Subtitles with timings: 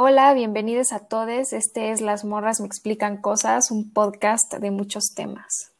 [0.00, 1.52] Hola, bienvenidos a todos.
[1.52, 5.72] Este es Las Morras Me Explican Cosas, un podcast de muchos temas.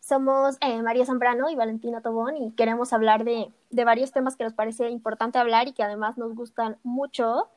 [0.00, 4.54] Somos eh, María Zambrano y Valentina Tobón y queremos hablar de, varios temas que nos
[4.54, 7.48] parece importante hablar y que además nos gustan mucho.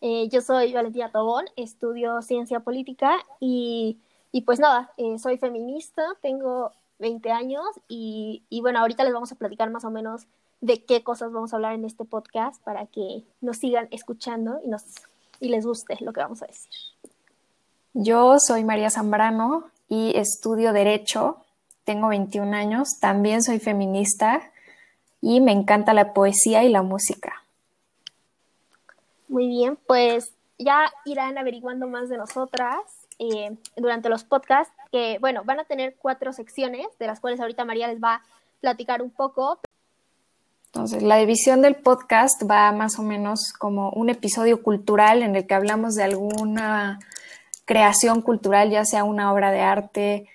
[0.00, 4.00] Eh, yo soy Valentina Tobón, estudio ciencia política y,
[4.46, 9.36] pues nada, eh, soy feminista, tengo 20 años y, y bueno, ahorita les vamos a
[9.36, 10.26] platicar más o menos
[10.60, 14.68] de qué cosas vamos a hablar en este podcast para que nos sigan escuchando y,
[14.68, 14.82] nos,
[15.40, 16.72] y les guste lo que vamos a decir.
[17.94, 21.38] Yo soy María Zambrano y estudio Derecho.
[21.84, 24.42] Tengo 21 años, también soy feminista
[25.20, 27.42] y me encanta la poesía y la música.
[29.28, 32.80] Muy bien, pues ya irán averiguando más de nosotras
[33.18, 37.64] eh, durante los podcasts, que bueno, van a tener cuatro secciones, de las cuales ahorita
[37.64, 38.22] María les va a
[38.60, 39.58] platicar un poco.
[40.78, 45.44] Entonces, la división del podcast va más o menos como un episodio cultural en el
[45.44, 47.00] que hablamos de alguna
[47.64, 50.28] creación cultural, ya sea una obra de arte,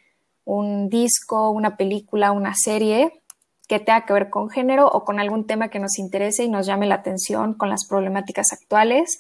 [0.44, 3.22] un disco, una película, una serie
[3.70, 6.66] que tenga que ver con género o con algún tema que nos interese y nos
[6.66, 9.20] llame la atención con las problemáticas actuales.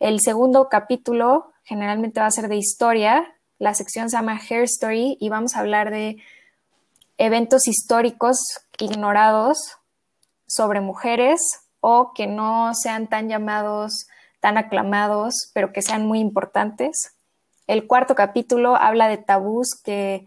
[0.00, 3.24] El segundo capítulo generalmente va a ser de historia.
[3.58, 6.18] La sección se llama Hair Story y vamos a hablar de
[7.16, 8.36] eventos históricos
[8.78, 9.77] ignorados
[10.48, 11.40] sobre mujeres
[11.80, 14.08] o que no sean tan llamados,
[14.40, 17.16] tan aclamados, pero que sean muy importantes.
[17.66, 20.26] El cuarto capítulo habla de tabús que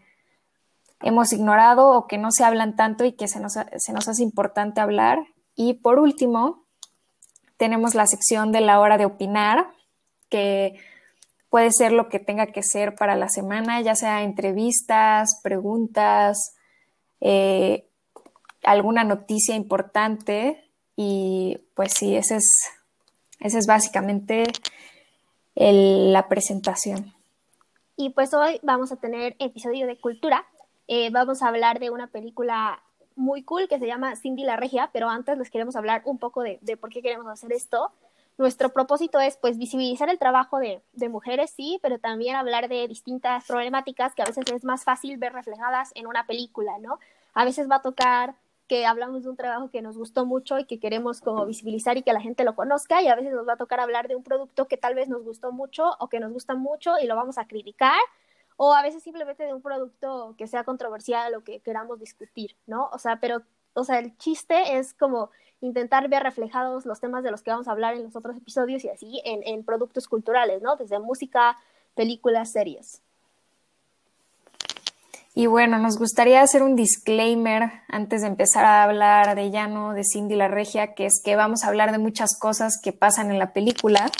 [1.01, 4.23] hemos ignorado o que no se hablan tanto y que se nos, se nos hace
[4.23, 5.19] importante hablar.
[5.55, 6.63] Y por último,
[7.57, 9.67] tenemos la sección de la hora de opinar,
[10.29, 10.79] que
[11.49, 16.55] puede ser lo que tenga que ser para la semana, ya sea entrevistas, preguntas,
[17.19, 17.90] eh,
[18.63, 22.71] alguna noticia importante y pues sí, ese es,
[23.39, 24.43] ese es básicamente
[25.55, 27.13] la presentación.
[27.95, 30.45] Y pues hoy vamos a tener episodio de cultura.
[30.87, 32.81] Eh, vamos a hablar de una película
[33.15, 36.41] muy cool que se llama Cindy la Regia, pero antes les queremos hablar un poco
[36.41, 37.91] de, de por qué queremos hacer esto.
[38.37, 42.87] Nuestro propósito es pues visibilizar el trabajo de, de, mujeres, sí, pero también hablar de
[42.87, 46.97] distintas problemáticas que a veces es más fácil ver reflejadas en una película, ¿no?
[47.33, 48.35] A veces va a tocar
[48.71, 52.03] que hablamos de un trabajo que nos gustó mucho y que queremos como visibilizar y
[52.03, 54.23] que la gente lo conozca y a veces nos va a tocar hablar de un
[54.23, 57.37] producto que tal vez nos gustó mucho o que nos gusta mucho y lo vamos
[57.37, 57.99] a criticar
[58.55, 62.89] o a veces simplemente de un producto que sea controversial o que queramos discutir, ¿no?
[62.93, 63.41] O sea, pero,
[63.73, 67.67] o sea, el chiste es como intentar ver reflejados los temas de los que vamos
[67.67, 70.77] a hablar en los otros episodios y así en, en productos culturales, ¿no?
[70.77, 71.57] Desde música,
[71.93, 73.01] películas, series.
[75.33, 80.03] Y bueno, nos gustaría hacer un disclaimer antes de empezar a hablar de llano de
[80.03, 83.39] Cindy la Regia, que es que vamos a hablar de muchas cosas que pasan en
[83.39, 84.11] la película.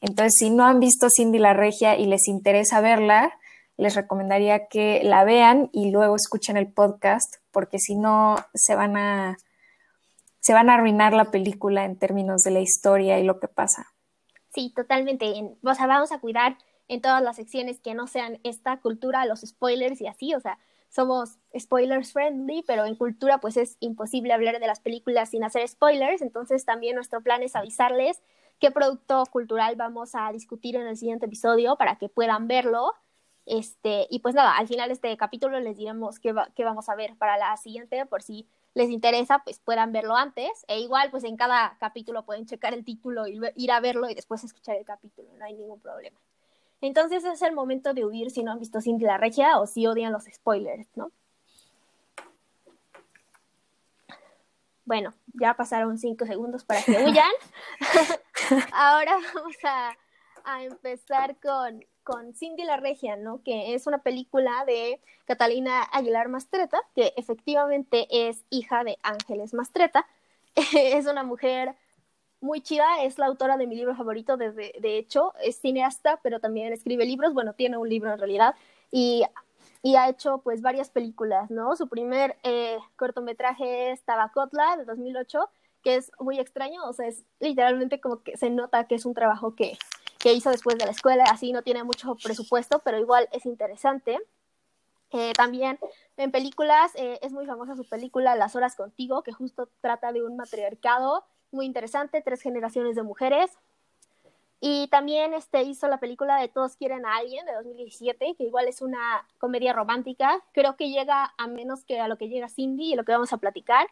[0.00, 3.32] Entonces, si no han visto Cindy la Regia y les interesa verla,
[3.76, 8.96] les recomendaría que la vean y luego escuchen el podcast, porque si no se van
[8.96, 9.36] a
[10.42, 13.86] se van a arruinar la película en términos de la historia y lo que pasa.
[14.52, 15.32] Sí, totalmente.
[15.62, 19.40] O sea, vamos a cuidar en todas las secciones que no sean esta cultura, los
[19.40, 24.60] spoilers y así, o sea, somos spoilers friendly, pero en cultura pues es imposible hablar
[24.60, 28.22] de las películas sin hacer spoilers, entonces también nuestro plan es avisarles
[28.62, 32.92] qué producto cultural vamos a discutir en el siguiente episodio para que puedan verlo.
[33.44, 36.94] Este, y pues nada, al final de este capítulo les diremos qué, qué vamos a
[36.94, 40.64] ver para la siguiente, por si les interesa, pues puedan verlo antes.
[40.68, 44.14] E igual, pues en cada capítulo pueden checar el título y ir a verlo y
[44.14, 46.20] después escuchar el capítulo, no hay ningún problema.
[46.82, 49.86] Entonces es el momento de huir si no han visto Cindy la Regia o si
[49.86, 51.12] odian los spoilers, ¿no?
[54.84, 57.30] Bueno, ya pasaron cinco segundos para que huyan.
[58.72, 59.96] Ahora vamos a,
[60.64, 63.44] empezar con, con Cindy la Regia, ¿no?
[63.44, 70.04] Que es una película de Catalina Aguilar Mastreta, que efectivamente es hija de Ángeles Mastreta.
[70.74, 71.76] es una mujer
[72.42, 76.40] muy chida, es la autora de mi libro favorito, de, de hecho, es cineasta, pero
[76.40, 78.54] también escribe libros, bueno, tiene un libro en realidad,
[78.90, 79.24] y,
[79.82, 81.76] y ha hecho pues varias películas, ¿no?
[81.76, 85.48] Su primer eh, cortometraje es Tabacotla, de 2008,
[85.82, 89.14] que es muy extraño, o sea, es literalmente como que se nota que es un
[89.14, 89.78] trabajo que,
[90.18, 94.18] que hizo después de la escuela, así no tiene mucho presupuesto, pero igual es interesante.
[95.10, 95.78] Eh, también
[96.16, 100.22] en películas eh, es muy famosa su película Las Horas Contigo, que justo trata de
[100.22, 103.50] un matriarcado muy interesante, tres generaciones de mujeres.
[104.60, 108.68] Y también este, hizo la película de Todos quieren a alguien de 2017, que igual
[108.68, 110.40] es una comedia romántica.
[110.52, 113.32] Creo que llega a menos que a lo que llega Cindy y lo que vamos
[113.32, 113.88] a platicar.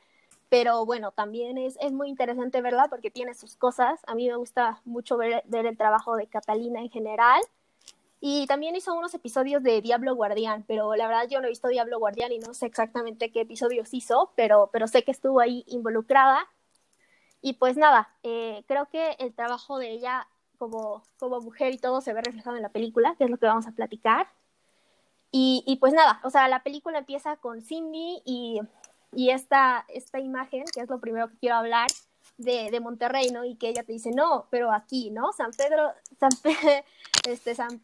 [0.48, 4.00] pero bueno, también es, es muy interesante verla porque tiene sus cosas.
[4.06, 7.40] A mí me gusta mucho ver, ver el trabajo de Catalina en general.
[8.20, 11.68] Y también hizo unos episodios de Diablo Guardián, pero la verdad yo no he visto
[11.68, 15.64] Diablo Guardián y no sé exactamente qué episodios hizo, pero, pero sé que estuvo ahí
[15.68, 16.46] involucrada.
[17.42, 20.28] Y pues nada, eh, creo que el trabajo de ella
[20.58, 23.46] como, como mujer y todo se ve reflejado en la película, que es lo que
[23.46, 24.28] vamos a platicar.
[25.32, 28.60] Y, y pues nada, o sea, la película empieza con Cindy y,
[29.12, 31.88] y esta, esta imagen, que es lo primero que quiero hablar,
[32.36, 33.44] de, de, Monterrey, ¿no?
[33.44, 35.32] Y que ella te dice, no, pero aquí, ¿no?
[35.32, 36.30] San Pedro, San,
[37.28, 37.82] este, San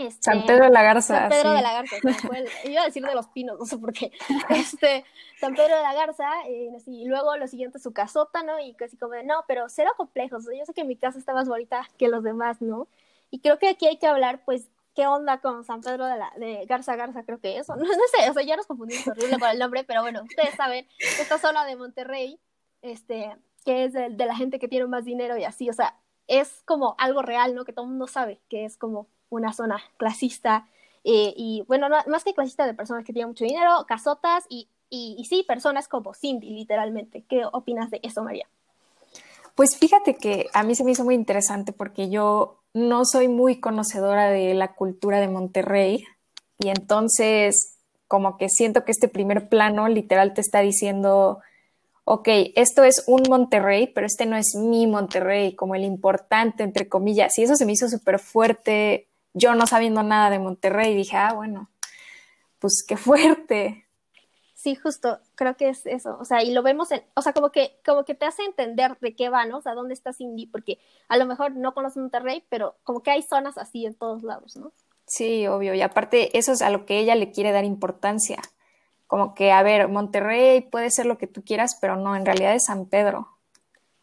[0.00, 1.18] este, San Pedro de la Garza.
[1.18, 1.96] San Pedro de la Garza,
[2.64, 4.12] iba a decir de los pinos, no sé por qué.
[4.48, 5.04] Este,
[5.38, 8.58] San Pedro de la Garza, eh, y luego lo siguiente su casota, ¿no?
[8.60, 11.48] Y casi como de, no, pero cero complejos, yo sé que mi casa está más
[11.48, 12.88] bonita que los demás, ¿no?
[13.30, 16.32] Y creo que aquí hay que hablar, pues, qué onda con San Pedro de, la,
[16.36, 19.38] de Garza Garza, creo que eso, no, no sé, o sea, ya nos confundimos horrible
[19.38, 22.40] con el nombre, pero bueno, ustedes saben, esta zona de Monterrey,
[22.82, 25.94] este, que es de, de la gente que tiene más dinero y así, o sea,
[26.26, 27.64] es como algo real, ¿no?
[27.64, 30.66] Que todo el mundo sabe que es como una zona clasista
[31.04, 35.24] eh, y bueno, más que clasista de personas que tienen mucho dinero, casotas y, y,
[35.24, 37.24] sí, personas como Cindy, literalmente.
[37.28, 38.46] ¿Qué opinas de eso, María?
[39.54, 43.60] Pues fíjate que a mí se me hizo muy interesante porque yo no soy muy
[43.60, 46.04] conocedora de la cultura de Monterrey
[46.58, 47.76] y entonces
[48.06, 51.40] como que siento que este primer plano literal te está diciendo,
[52.04, 56.88] ok, esto es un Monterrey, pero este no es mi Monterrey, como el importante, entre
[56.88, 61.16] comillas, y eso se me hizo súper fuerte yo no sabiendo nada de Monterrey, dije,
[61.16, 61.68] ah, bueno,
[62.58, 63.86] pues qué fuerte.
[64.54, 67.50] Sí, justo, creo que es eso, o sea, y lo vemos en, o sea, como
[67.50, 69.58] que, como que te hace entender de qué va, ¿no?
[69.58, 70.78] O sea, dónde está Cindy, porque
[71.08, 74.56] a lo mejor no conoces Monterrey, pero como que hay zonas así en todos lados,
[74.56, 74.72] ¿no?
[75.06, 78.38] Sí, obvio, y aparte eso es a lo que ella le quiere dar importancia,
[79.06, 82.54] como que, a ver, Monterrey puede ser lo que tú quieras, pero no, en realidad
[82.54, 83.28] es San Pedro.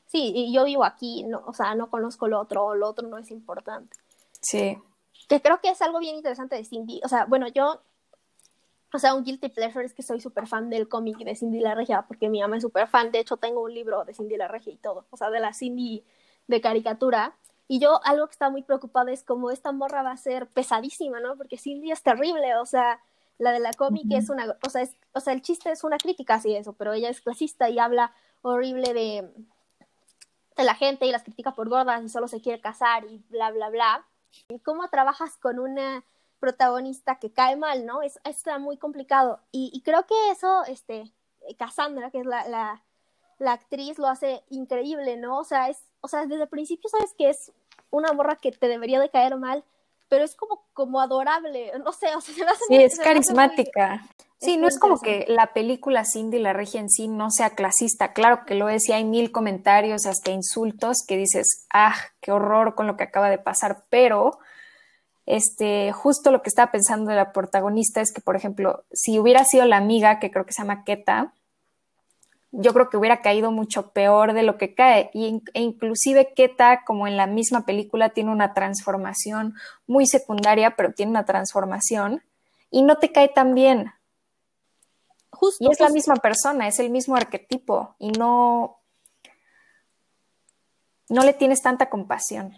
[0.07, 3.19] Sí, y yo vivo aquí, no, o sea, no conozco lo otro, lo otro no
[3.19, 3.95] es importante.
[4.41, 4.81] Sí
[5.27, 7.01] que creo que es algo bien interesante de Cindy.
[7.03, 7.81] O sea, bueno, yo,
[8.93, 11.75] o sea, un guilty pleasure es que soy súper fan del cómic de Cindy la
[11.75, 13.11] Regia, porque mi mamá es súper fan.
[13.11, 15.53] De hecho, tengo un libro de Cindy la Regia y todo, o sea, de la
[15.53, 16.03] Cindy
[16.47, 17.35] de caricatura.
[17.67, 21.19] Y yo algo que está muy preocupada es como esta morra va a ser pesadísima,
[21.19, 21.35] ¿no?
[21.35, 23.01] Porque Cindy es terrible, o sea,
[23.37, 25.97] la de la cómic es una, o sea, es, o sea, el chiste es una
[25.97, 29.29] crítica así eso, pero ella es clasista y habla horrible de,
[30.55, 33.51] de la gente y las critica por gordas y solo se quiere casar y bla,
[33.51, 34.05] bla, bla
[34.49, 36.03] y cómo trabajas con una
[36.39, 38.01] protagonista que cae mal, ¿no?
[38.01, 39.39] Es, está muy complicado.
[39.51, 41.11] Y, creo que eso, este,
[41.57, 42.83] Cassandra, que es la, la,
[43.39, 45.39] la, actriz, lo hace increíble, ¿no?
[45.39, 47.51] O sea, es, o sea, desde el principio sabes que es
[47.89, 49.63] una morra que te debería de caer mal,
[50.09, 54.07] pero es como, como adorable, no sé, o sea, se me hace Sí, es carismática.
[54.39, 58.13] Sí, no es como que la película Cindy la regia en sí no sea clasista,
[58.13, 62.75] claro que lo es y hay mil comentarios, hasta insultos que dices, ah, qué horror
[62.75, 64.37] con lo que acaba de pasar, pero
[65.25, 69.43] este, justo lo que estaba pensando de la protagonista es que, por ejemplo, si hubiera
[69.43, 71.33] sido la amiga, que creo que se llama Keta,
[72.59, 75.09] yo creo que hubiera caído mucho peor de lo que cae.
[75.13, 79.55] Y, e inclusive Keta, como en la misma película, tiene una transformación
[79.85, 82.23] muy secundaria, pero tiene una transformación
[82.69, 83.93] y no te cae tan bien
[85.59, 88.79] y es la misma persona, es el mismo arquetipo y no,
[91.09, 92.53] no le tienes tanta compasión.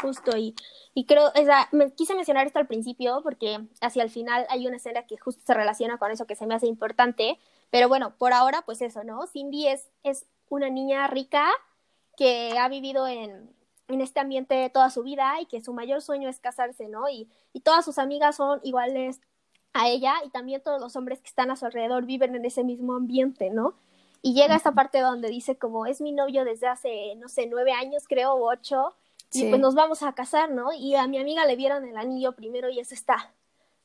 [0.00, 0.54] Justo, y,
[0.92, 4.66] y creo, o sea, me quise mencionar esto al principio porque hacia el final hay
[4.66, 7.38] una escena que justo se relaciona con eso que se me hace importante,
[7.70, 9.26] pero bueno, por ahora, pues eso, ¿no?
[9.26, 11.48] Cindy es, es una niña rica
[12.16, 13.54] que ha vivido en,
[13.88, 17.08] en este ambiente toda su vida y que su mayor sueño es casarse, ¿no?
[17.08, 19.20] Y, y todas sus amigas son iguales
[19.72, 22.64] a ella y también todos los hombres que están a su alrededor viven en ese
[22.64, 23.74] mismo ambiente, ¿no?
[24.22, 27.72] Y llega esta parte donde dice como es mi novio desde hace, no sé, nueve
[27.72, 28.94] años creo, o ocho,
[29.32, 30.72] y pues nos vamos a casar, ¿no?
[30.72, 33.34] Y a mi amiga le vieron el anillo primero y eso está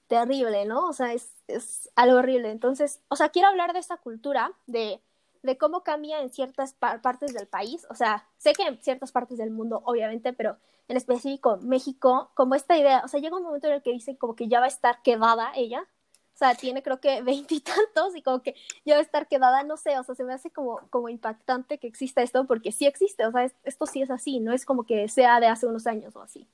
[0.10, 0.90] terrible, ¿no?
[0.90, 2.52] O sea, es, es algo horrible.
[2.52, 5.02] Entonces, o sea, quiero hablar de esta cultura, de,
[5.44, 7.88] de cómo cambia en ciertas partes del país.
[7.90, 10.58] O sea, sé que en ciertas partes del mundo, obviamente, pero
[10.90, 14.18] en específico México, como esta idea, o sea, llega un momento en el que dicen
[14.18, 15.88] como que ya va a estar quedada ella,
[16.34, 19.78] o sea, tiene creo que veintitantos y, como que ya va a estar quedada, no
[19.78, 23.26] sé, o sea, se me hace como, como impactante que exista esto porque sí existe,
[23.28, 26.16] o sea, esto sí es así, no es como que sea de hace unos años
[26.16, 26.48] o así.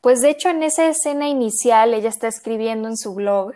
[0.00, 3.52] Pues de hecho en esa escena inicial ella está escribiendo en su blog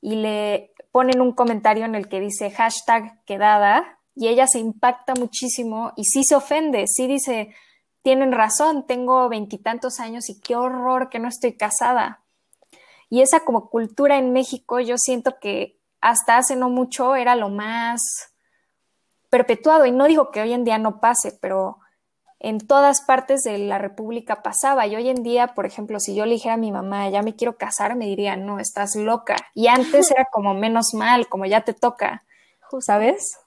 [0.00, 5.14] y le ponen un comentario en el que dice hashtag quedada y ella se impacta
[5.14, 7.54] muchísimo y sí se ofende, sí dice,
[8.02, 12.20] tienen razón, tengo veintitantos años y qué horror que no estoy casada.
[13.08, 17.48] Y esa como cultura en México, yo siento que hasta hace no mucho era lo
[17.48, 18.00] más
[19.28, 19.86] perpetuado.
[19.86, 21.78] Y no digo que hoy en día no pase, pero
[22.40, 24.86] en todas partes de la República pasaba.
[24.86, 27.36] Y hoy en día, por ejemplo, si yo le dijera a mi mamá, ya me
[27.36, 29.36] quiero casar, me diría, no, estás loca.
[29.54, 32.24] Y antes era como menos mal, como ya te toca,
[32.80, 33.38] ¿sabes?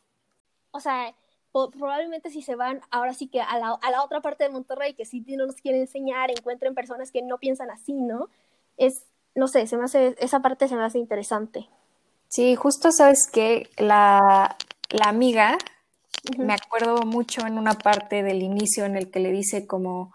[0.71, 1.13] O sea,
[1.51, 4.93] probablemente si se van ahora sí que a la, a la otra parte de Monterrey,
[4.93, 8.29] que sí no nos quiere enseñar, encuentren personas que no piensan así, ¿no?
[8.77, 11.67] Es, no sé, se me hace, esa parte se me hace interesante.
[12.27, 14.55] Sí, justo sabes que la,
[14.89, 15.57] la amiga,
[16.37, 20.13] me acuerdo mucho en una parte del inicio en el que le dice como,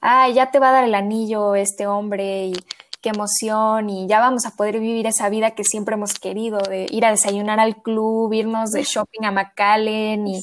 [0.00, 2.54] ah, ya te va a dar el anillo este hombre y
[3.00, 6.86] qué emoción y ya vamos a poder vivir esa vida que siempre hemos querido, de
[6.90, 10.42] ir a desayunar al club, irnos de shopping a McAllen y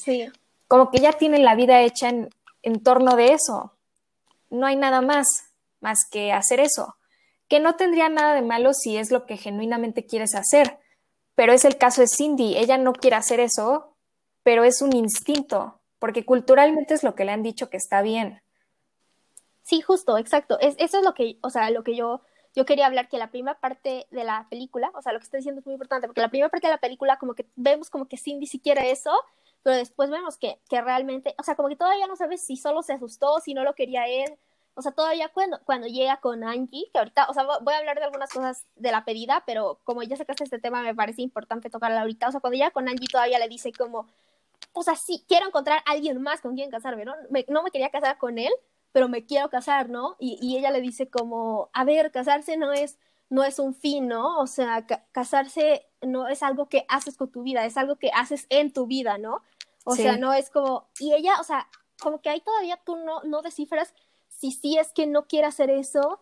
[0.67, 2.29] como que ya tienen la vida hecha en,
[2.62, 3.73] en torno de eso.
[4.50, 5.27] No hay nada más,
[5.81, 6.95] más que hacer eso,
[7.47, 10.79] que no tendría nada de malo si es lo que genuinamente quieres hacer,
[11.35, 13.92] pero es el caso de Cindy, ella no quiere hacer eso,
[14.43, 18.41] pero es un instinto, porque culturalmente es lo que le han dicho que está bien.
[19.63, 20.59] Sí, justo, exacto.
[20.59, 22.21] Es, eso es lo que, o sea, lo que yo
[22.55, 25.39] yo quería hablar que la primera parte de la película, o sea, lo que estoy
[25.39, 28.07] diciendo es muy importante, porque la primera parte de la película como que vemos como
[28.07, 29.12] que Cindy sí quiere eso,
[29.63, 32.83] pero después vemos que, que realmente, o sea, como que todavía no sabes si solo
[32.83, 34.38] se asustó, si no lo quería él,
[34.75, 37.97] o sea, todavía cuando, cuando llega con Angie, que ahorita, o sea, voy a hablar
[37.97, 41.69] de algunas cosas de la pedida, pero como ya sacaste este tema, me parece importante
[41.69, 44.07] tocarla ahorita, o sea, cuando llega con Angie todavía le dice como,
[44.74, 47.13] o sea, sí, quiero encontrar a alguien más con quien casarme, ¿no?
[47.48, 48.51] no me quería casar con él,
[48.92, 50.15] pero me quiero casar, ¿no?
[50.20, 52.98] Y, y, ella le dice como, a ver, casarse no es,
[53.30, 54.39] no es un fin, ¿no?
[54.39, 58.46] O sea, casarse no es algo que haces con tu vida, es algo que haces
[58.50, 59.42] en tu vida, ¿no?
[59.86, 61.68] O sea, no es como, y ella, o sea,
[62.01, 63.94] como que ahí todavía tú no, no descifras
[64.27, 66.22] si sí es que no quiere hacer eso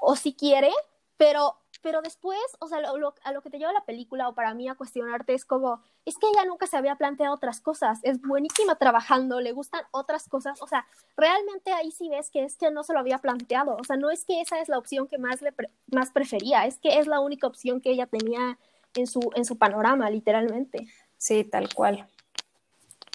[0.00, 0.70] o si quiere,
[1.16, 4.54] pero pero después, o sea, lo, a lo que te lleva la película o para
[4.54, 8.20] mí a cuestionarte es como, es que ella nunca se había planteado otras cosas, es
[8.22, 10.86] buenísima trabajando, le gustan otras cosas, o sea,
[11.16, 14.10] realmente ahí sí ves que es que no se lo había planteado, o sea, no
[14.10, 15.52] es que esa es la opción que más, le
[15.90, 18.58] más prefería, es que es la única opción que ella tenía
[18.94, 20.86] en su, en su panorama, literalmente.
[21.16, 22.06] Sí, tal cual.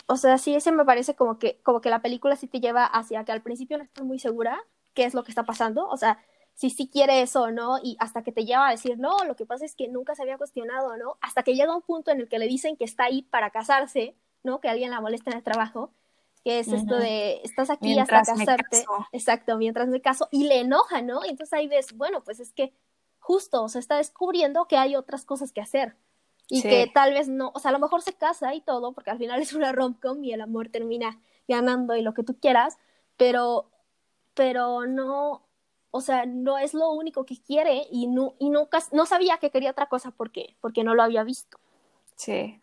[0.08, 2.86] O sea, sí, ese me parece como que, como que la película sí te lleva
[2.86, 4.60] hacia que al principio no estás muy segura
[4.94, 6.18] qué es lo que está pasando, o sea,
[6.58, 9.36] si sí quiere eso o no, y hasta que te lleva a decir, no, lo
[9.36, 11.18] que pasa es que nunca se había cuestionado, ¿no?
[11.22, 14.16] Hasta que llega un punto en el que le dicen que está ahí para casarse,
[14.42, 14.60] ¿no?
[14.60, 15.92] Que alguien la molesta en el trabajo,
[16.44, 21.04] que es esto de, estás aquí hasta casarte, exacto, mientras me caso, y le enoja,
[21.04, 21.24] ¿no?
[21.26, 22.74] Y entonces ahí ves, bueno, pues es que
[23.20, 25.96] justo se está descubriendo que hay otras cosas que hacer.
[26.50, 29.12] Y que tal vez no, o sea, a lo mejor se casa y todo, porque
[29.12, 32.80] al final es una rom-com y el amor termina ganando y lo que tú quieras,
[33.16, 33.70] pero,
[34.34, 35.47] pero no,
[35.92, 39.52] o sea, no es lo único que quiere y, no, y nunca, no sabía que
[39.52, 41.58] quería otra cosa porque, porque no lo había visto.
[42.16, 42.60] Sí.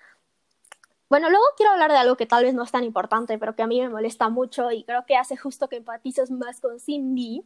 [1.09, 3.62] Bueno, luego quiero hablar de algo que tal vez no es tan importante, pero que
[3.62, 7.45] a mí me molesta mucho y creo que hace justo que empatices más con Cindy.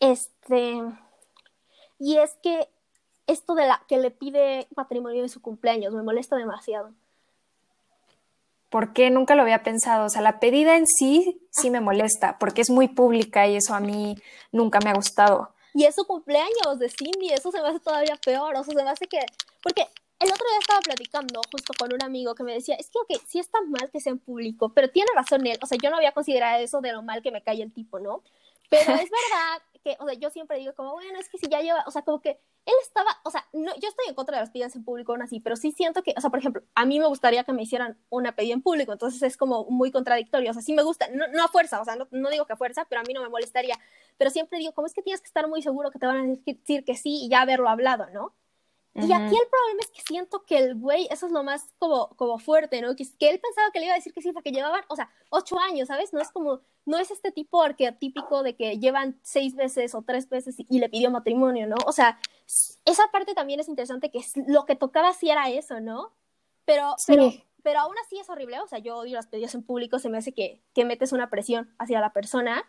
[0.00, 0.80] Este,
[1.98, 2.68] y es que
[3.26, 6.92] esto de la que le pide matrimonio en su cumpleaños me molesta demasiado.
[8.70, 10.06] ¿Por qué nunca lo había pensado?
[10.06, 13.74] O sea, la pedida en sí sí me molesta, porque es muy pública y eso
[13.74, 14.16] a mí
[14.52, 15.54] nunca me ha gustado.
[15.74, 18.82] Y es su cumpleaños de Cindy, eso se me hace todavía peor, o sea, se
[18.82, 19.20] me hace que...
[19.62, 19.86] Porque
[20.18, 23.22] el otro día estaba platicando justo con un amigo que me decía, es que, ok,
[23.26, 25.96] sí está mal que sea en público, pero tiene razón él, o sea, yo no
[25.96, 28.22] había considerado eso de lo mal que me cae el tipo, ¿no?
[28.68, 31.60] Pero es verdad que, o sea, yo siempre digo como, bueno, es que si ya
[31.60, 34.42] lleva, o sea, como que él estaba, o sea, no, yo estoy en contra de
[34.42, 36.84] las pedidas en público aún así, pero sí siento que, o sea, por ejemplo, a
[36.84, 40.50] mí me gustaría que me hicieran una pedida en público, entonces es como muy contradictorio,
[40.50, 42.52] o sea, sí me gusta, no, no a fuerza, o sea, no, no, digo que
[42.52, 43.76] a fuerza, pero a mí no me molestaría,
[44.16, 46.26] pero siempre digo, ¿cómo es que tienes que estar muy seguro que te van a
[46.44, 48.34] decir que sí y ya haberlo hablado, ¿no?
[48.94, 52.08] Y aquí el problema es que siento que el güey, eso es lo más como,
[52.16, 52.96] como fuerte, ¿no?
[52.96, 55.10] Que, que él pensaba que le iba a decir que sí porque llevaban, o sea,
[55.30, 56.12] ocho años, ¿sabes?
[56.12, 60.28] No es como, no es este tipo arquetípico de que llevan seis veces o tres
[60.28, 61.76] veces y, le pidió matrimonio, ¿no?
[61.86, 62.18] O sea,
[62.84, 66.12] esa parte también es interesante, que lo que tocaba sí era eso, ¿no?
[66.64, 67.30] Pero, pero,
[67.62, 70.18] pero aún así es horrible, o sea, yo odio las pedidas en público, se me
[70.18, 72.64] hace que, que metes una presión hacia la persona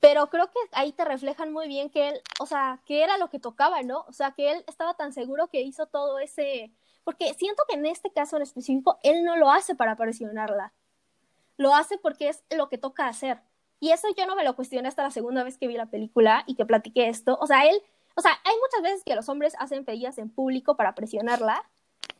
[0.00, 3.30] pero creo que ahí te reflejan muy bien que él, o sea, que era lo
[3.30, 4.04] que tocaba, ¿no?
[4.08, 6.72] O sea, que él estaba tan seguro que hizo todo ese,
[7.04, 10.72] porque siento que en este caso en específico, él no lo hace para presionarla,
[11.56, 13.40] lo hace porque es lo que toca hacer.
[13.80, 16.42] Y eso yo no me lo cuestioné hasta la segunda vez que vi la película
[16.46, 17.38] y que platiqué esto.
[17.40, 17.80] O sea, él,
[18.14, 21.64] o sea, hay muchas veces que los hombres hacen pedidas en público para presionarla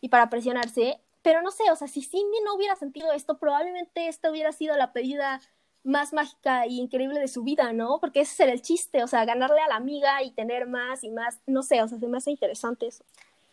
[0.00, 4.08] y para presionarse, pero no sé, o sea, si Cindy no hubiera sentido esto, probablemente
[4.08, 5.40] esta hubiera sido la pedida
[5.88, 7.99] más mágica y increíble de su vida, ¿no?
[8.00, 11.11] Porque ese era el chiste, o sea, ganarle a la amiga y tener más y
[11.11, 13.04] más, no sé, o sea, se me hace interesante eso.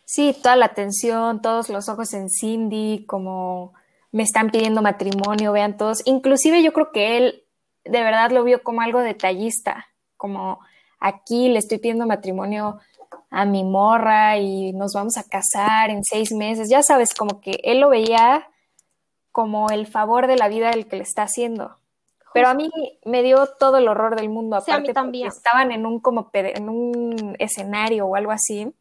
[0.04, 3.72] Sí, toda la atención, todos los ojos en Cindy, como
[4.12, 6.02] me están pidiendo matrimonio, vean todos.
[6.04, 7.42] Inclusive yo creo que él
[7.84, 10.60] de verdad lo vio como algo detallista, como
[11.00, 12.78] aquí le estoy pidiendo matrimonio
[13.30, 16.68] a mi morra y nos vamos a casar en seis meses.
[16.68, 18.48] Ya sabes, como que él lo veía
[19.32, 21.76] como el favor de la vida del que le está haciendo.
[22.36, 22.70] Pero a mí
[23.04, 25.28] me dio todo el horror del mundo, aparte también.
[25.28, 28.72] estaban en un como en un escenario o algo así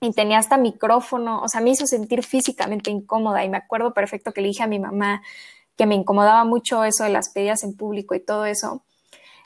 [0.00, 4.32] y tenía hasta micrófono, o sea, me hizo sentir físicamente incómoda y me acuerdo perfecto
[4.32, 5.22] que le dije a mi mamá
[5.76, 8.82] que me incomodaba mucho eso de las pedidas en público y todo eso.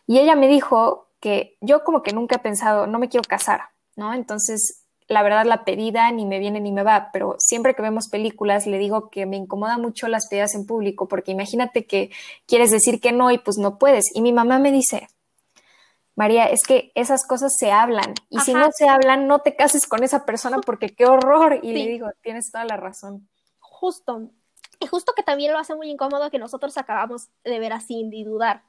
[0.07, 3.69] Y ella me dijo que yo como que nunca he pensado, no me quiero casar,
[3.97, 4.12] ¿no?
[4.15, 4.82] Entonces,
[5.12, 8.66] la verdad, la pedida ni me viene ni me va, pero siempre que vemos películas
[8.66, 12.11] le digo que me incomoda mucho las pedidas en público, porque imagínate que
[12.47, 14.14] quieres decir que no y pues no puedes.
[14.14, 15.09] Y mi mamá me dice,
[16.14, 19.87] María, es que esas cosas se hablan y si no se hablan, no te cases
[19.87, 21.61] con esa persona porque qué horror.
[21.62, 23.28] Y le digo, tienes toda la razón.
[23.59, 24.31] Justo.
[24.81, 28.25] Y justo que también lo hace muy incómodo que nosotros acabamos de ver así y
[28.25, 28.62] dudar.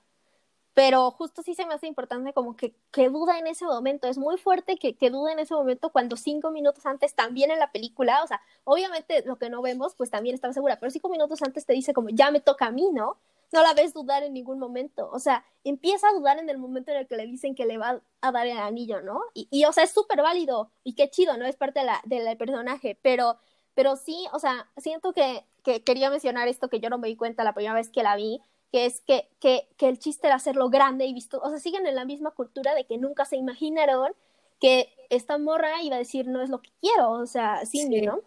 [0.73, 4.07] Pero justo sí se me hace importante como que, que duda en ese momento.
[4.07, 7.59] Es muy fuerte que, que duda en ese momento cuando cinco minutos antes también en
[7.59, 11.09] la película, o sea, obviamente lo que no vemos, pues también estaba segura, pero cinco
[11.09, 13.17] minutos antes te dice como ya me toca a mí, ¿no?
[13.53, 15.09] no la ves dudar en ningún momento.
[15.13, 17.77] O sea, empieza a dudar en el momento en el que le dicen que le
[17.77, 19.21] va a dar el anillo, ¿no?
[19.33, 21.45] Y, y o sea, es súper válido y qué chido, ¿no?
[21.45, 23.37] Es parte de la, del personaje, pero,
[23.75, 27.15] pero sí, o sea, siento que, que quería mencionar esto que yo no me di
[27.15, 28.41] cuenta la primera vez que la vi,
[28.73, 31.85] que es que, que, que el chiste era hacerlo grande y visto, o sea, siguen
[31.85, 34.13] en la misma cultura de que nunca se imaginaron
[34.59, 37.87] que esta morra iba a decir no es lo que quiero, o sea, sí.
[38.01, 38.21] ¿no?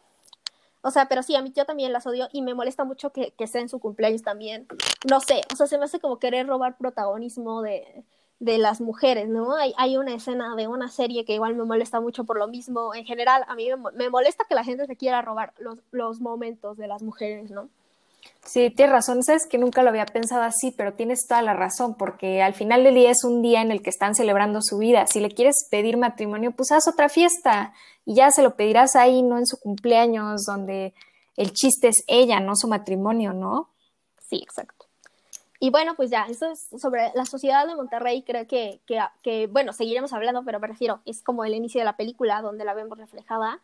[0.82, 3.32] O sea, pero sí, a mí yo también las odio y me molesta mucho que,
[3.32, 4.68] que sea en su cumpleaños también.
[5.10, 8.04] No sé, o sea, se me hace como querer robar protagonismo de,
[8.38, 9.56] de las mujeres, ¿no?
[9.56, 12.94] Hay, hay una escena de una serie que igual me molesta mucho por lo mismo.
[12.94, 16.20] En general, a mí me, me molesta que la gente se quiera robar los, los
[16.20, 17.68] momentos de las mujeres, ¿no?
[18.44, 21.96] Sí, tienes razón, sabes que nunca lo había pensado así, pero tienes toda la razón,
[21.96, 25.06] porque al final del día es un día en el que están celebrando su vida.
[25.06, 27.74] Si le quieres pedir matrimonio, pues haz otra fiesta
[28.04, 30.94] y ya se lo pedirás ahí, no en su cumpleaños, donde
[31.36, 33.70] el chiste es ella, no su matrimonio, ¿no?
[34.28, 34.86] Sí, exacto.
[35.58, 39.46] Y bueno, pues ya, eso es sobre la sociedad de Monterrey, creo que, que, que
[39.46, 42.98] bueno, seguiremos hablando, pero prefiero, es como el inicio de la película donde la vemos
[42.98, 43.60] reflejada.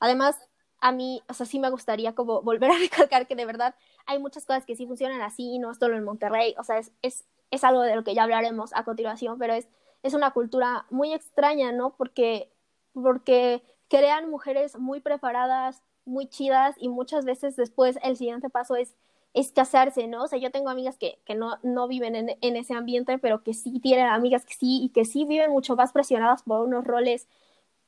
[0.00, 0.36] Además,
[0.80, 3.74] a mí, o sea, sí me gustaría como volver a recalcar que de verdad
[4.06, 7.24] hay muchas cosas que sí funcionan así, no solo en Monterrey, o sea, es, es,
[7.50, 9.68] es algo de lo que ya hablaremos a continuación, pero es,
[10.02, 11.96] es una cultura muy extraña, ¿no?
[11.96, 12.50] Porque,
[12.92, 18.94] porque crean mujeres muy preparadas, muy chidas y muchas veces después el siguiente paso es,
[19.32, 20.24] es casarse, ¿no?
[20.24, 23.42] O sea, yo tengo amigas que, que no, no viven en, en ese ambiente, pero
[23.42, 26.84] que sí tienen amigas que sí y que sí viven mucho más presionadas por unos
[26.84, 27.28] roles,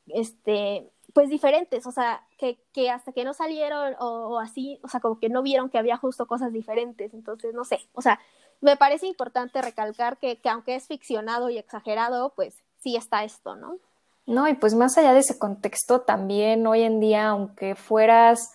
[0.09, 5.01] este, pues diferentes, o sea, que, que hasta que no salieron o, así, o sea,
[5.01, 8.21] como que no vieron que había justo cosas diferentes, entonces, no sé, o sea,
[8.61, 13.57] me parece importante recalcar que, que aunque es ficcionado y exagerado, pues sí está esto,
[13.57, 13.79] ¿no?
[14.27, 18.53] No, y pues más allá de ese contexto, también hoy en día, aunque fueras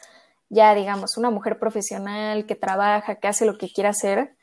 [0.50, 4.36] ya, digamos, una mujer profesional que trabaja, que hace lo que quiera hacer,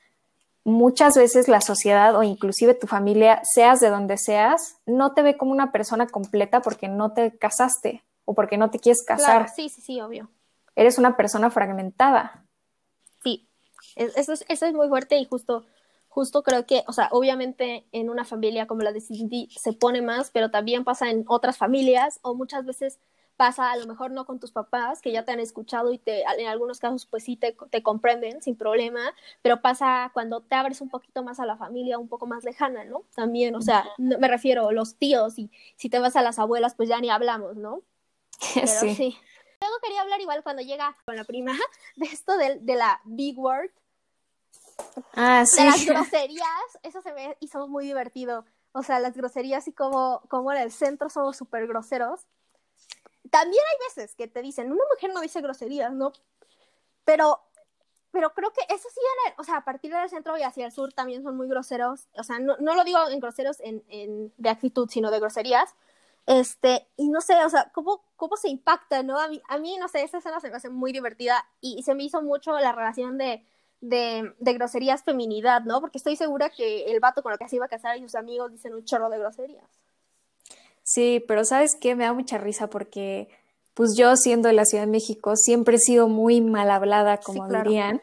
[0.64, 5.36] muchas veces la sociedad o inclusive tu familia, seas de donde seas, no te ve
[5.36, 9.48] como una persona completa porque no te casaste o porque no te quieres casar.
[9.48, 10.28] sí, sí, sí, obvio.
[10.76, 12.44] Eres una persona fragmentada.
[13.22, 13.48] Sí,
[13.96, 15.64] eso es, eso es muy fuerte y justo,
[16.08, 20.02] justo creo que, o sea, obviamente en una familia como la de Cindy se pone
[20.02, 22.98] más, pero también pasa en otras familias o muchas veces
[23.38, 26.24] pasa a lo mejor no con tus papás, que ya te han escuchado y te,
[26.38, 29.00] en algunos casos pues sí te, te, comprenden sin problema,
[29.40, 32.84] pero pasa cuando te abres un poquito más a la familia, un poco más lejana,
[32.84, 33.04] ¿no?
[33.14, 36.74] También, o sea, me refiero a los tíos y si te vas a las abuelas
[36.74, 37.82] pues ya ni hablamos, ¿no?
[38.54, 39.18] Pero sí.
[39.60, 41.52] Luego quería hablar igual cuando llega con la prima
[41.96, 43.70] de esto de, de la big word.
[45.14, 45.62] Ah, sí.
[45.62, 48.44] De las groserías, eso se ve y somos muy divertido.
[48.72, 52.26] O sea, las groserías y como, como en el centro somos súper groseros
[53.30, 56.12] también hay veces que te dicen, una mujer no dice groserías, ¿no?
[57.04, 57.40] Pero,
[58.10, 59.00] pero creo que eso sí,
[59.36, 62.22] o sea, a partir del centro y hacia el sur también son muy groseros, o
[62.22, 65.74] sea, no, no lo digo en groseros en, en, de actitud, sino de groserías,
[66.28, 69.18] este, y no sé, o sea, cómo, cómo se impacta, ¿no?
[69.18, 71.94] A mí, a mí, no sé, esa escena se me hace muy divertida y, se
[71.94, 73.42] me hizo mucho la relación de,
[73.80, 75.80] de, de, groserías feminidad, ¿no?
[75.80, 78.14] Porque estoy segura que el vato con el que se iba a casar y sus
[78.14, 79.64] amigos dicen un chorro de groserías.
[80.82, 81.94] Sí, pero ¿sabes qué?
[81.94, 83.30] Me da mucha risa porque,
[83.72, 87.48] pues yo siendo de la Ciudad de México, siempre he sido muy mal hablada, como
[87.48, 88.02] dirían.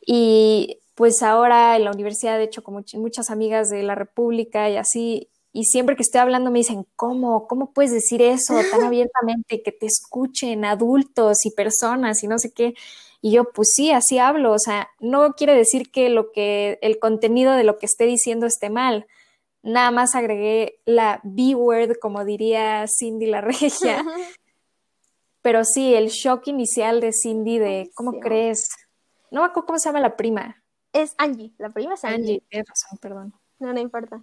[0.00, 4.76] Y pues ahora en la universidad, de hecho, con muchas amigas de la República y
[4.76, 7.48] así, y siempre que estoy hablando me dicen, ¿cómo?
[7.48, 9.62] ¿Cómo puedes decir eso tan abiertamente?
[9.62, 12.74] Que te escuchen adultos y personas y no sé qué.
[13.22, 16.98] Y yo, pues sí, así hablo, o sea, no quiere decir que lo que, el
[16.98, 19.06] contenido de lo que esté diciendo esté mal.
[19.62, 24.04] Nada más agregué la B-word, como diría Cindy la regia.
[25.40, 28.68] Pero sí, el shock inicial de Cindy de, ¿cómo crees?
[29.30, 30.62] No me acuerdo cómo se llama la prima.
[30.92, 32.20] Es Angie, la prima es Angie.
[32.20, 33.34] Angie, tienes razón, perdón.
[33.58, 34.22] No, no importa.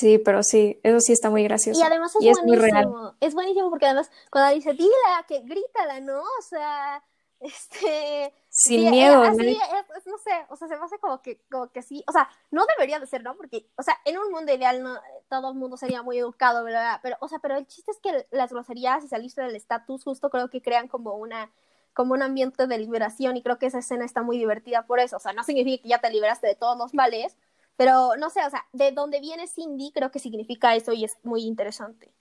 [0.00, 1.78] Sí, pero sí, eso sí está muy gracioso.
[1.78, 2.46] Y además es, buenísimo.
[2.46, 3.14] Muy real.
[3.20, 6.22] Es buenísimo porque además cuando dice, dila, que grítala, ¿no?
[6.22, 7.04] O sea,
[7.40, 8.32] este...
[8.48, 10.12] Sin eh, miedo, así, ¿no?
[10.12, 12.64] no sé, o sea, se me hace como que, como que sí, o sea, no
[12.64, 13.36] debería de ser, ¿no?
[13.36, 16.98] Porque, o sea, en un mundo ideal no, todo el mundo sería muy educado, ¿verdad?
[17.02, 20.30] Pero, o sea, pero el chiste es que las groserías y salirse del estatus justo
[20.30, 21.52] creo que crean como una,
[21.92, 25.18] como un ambiente de liberación y creo que esa escena está muy divertida por eso,
[25.18, 27.36] o sea, no significa que ya te liberaste de todos los males,
[27.80, 31.12] pero no sé, o sea, de dónde viene Cindy creo que significa eso y es
[31.22, 32.12] muy interesante.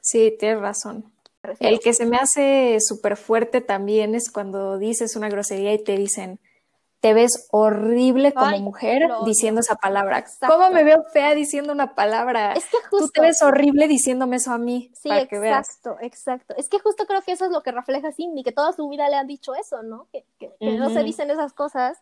[0.00, 1.12] Sí, tienes razón.
[1.58, 5.96] El que se me hace súper fuerte también es cuando dices una grosería y te
[5.96, 6.38] dicen,
[7.00, 10.24] te ves horrible como mujer diciendo esa palabra.
[10.46, 12.52] ¿Cómo me veo fea diciendo una palabra?
[12.52, 13.06] Es que justo...
[13.06, 14.92] Tú te ves horrible diciéndome eso a mí.
[14.94, 16.54] Sí, exacto, exacto.
[16.56, 19.08] Es que justo creo que eso es lo que refleja Cindy, que toda su vida
[19.08, 20.06] le han dicho eso, ¿no?
[20.12, 20.24] Que,
[20.60, 21.98] no se dicen esas cosas.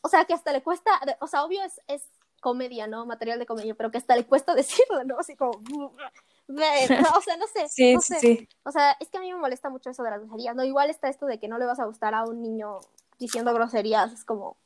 [0.00, 2.02] O sea, que hasta le cuesta, o sea, obvio es, es
[2.46, 3.06] comedia, ¿no?
[3.06, 5.18] Material de comedia, pero que hasta le cuesta decirlo, ¿no?
[5.18, 5.50] Así como...
[5.50, 7.68] o sea, no sé.
[7.68, 8.20] Sí, no sé.
[8.20, 8.48] sí.
[8.62, 10.62] O sea, es que a mí me molesta mucho eso de las groserías, ¿no?
[10.62, 12.78] Igual está esto de que no le vas a gustar a un niño
[13.18, 14.56] diciendo groserías, es como,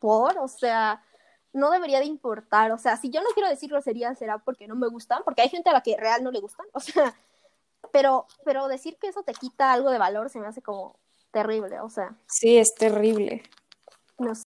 [0.00, 0.36] ¿por?
[0.38, 1.04] O sea,
[1.52, 2.72] no debería de importar.
[2.72, 5.48] O sea, si yo no quiero decir groserías será porque no me gustan, porque hay
[5.48, 7.14] gente a la que real no le gustan, o sea,
[7.92, 10.98] pero, pero decir que eso te quita algo de valor se me hace como
[11.30, 12.16] terrible, o sea.
[12.26, 13.44] Sí, es terrible.
[14.18, 14.47] No sé.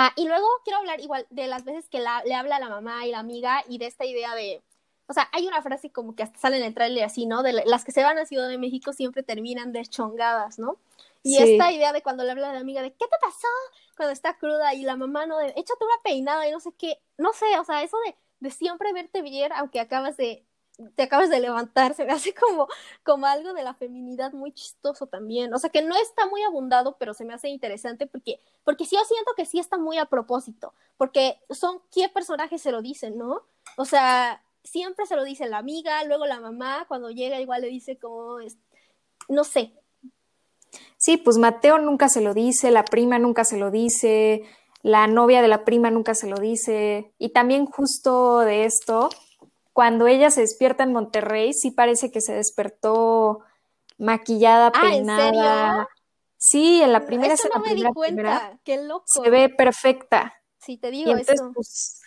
[0.00, 3.04] Ah, y luego quiero hablar igual de las veces que le habla a la mamá
[3.04, 4.62] y la amiga y de esta idea de,
[5.08, 7.42] o sea, hay una frase como que hasta sale en el trailer así, ¿no?
[7.42, 10.76] De las que se van a Ciudad de México siempre terminan deschongadas, ¿no?
[11.24, 13.48] Y esta idea de cuando le habla a la amiga de, ¿qué te pasó?
[13.96, 17.00] Cuando está cruda y la mamá no de, échate una peinada y no sé qué,
[17.16, 20.44] no sé, o sea, eso de, de siempre verte bien aunque acabas de,
[20.94, 22.68] te acabas de levantar, se me hace como,
[23.02, 25.52] como algo de la feminidad muy chistoso también.
[25.52, 28.96] O sea, que no está muy abundado, pero se me hace interesante porque, porque sí
[28.96, 33.18] yo siento que sí está muy a propósito, porque son qué personajes se lo dicen,
[33.18, 33.42] ¿no?
[33.76, 37.68] O sea, siempre se lo dice la amiga, luego la mamá, cuando llega igual le
[37.68, 38.38] dice como,
[39.28, 39.72] no sé.
[40.96, 44.42] Sí, pues Mateo nunca se lo dice, la prima nunca se lo dice,
[44.82, 47.12] la novia de la prima nunca se lo dice.
[47.18, 49.08] Y también justo de esto,
[49.78, 53.42] cuando ella se despierta en Monterrey, sí parece que se despertó
[53.96, 55.88] maquillada, ah, peinada.
[56.36, 58.58] Sí, en la primera eso no me di cuenta.
[58.64, 59.04] Qué loco.
[59.06, 60.34] Se ve perfecta.
[60.58, 61.52] Sí, te digo y eso.
[61.54, 62.00] Pues,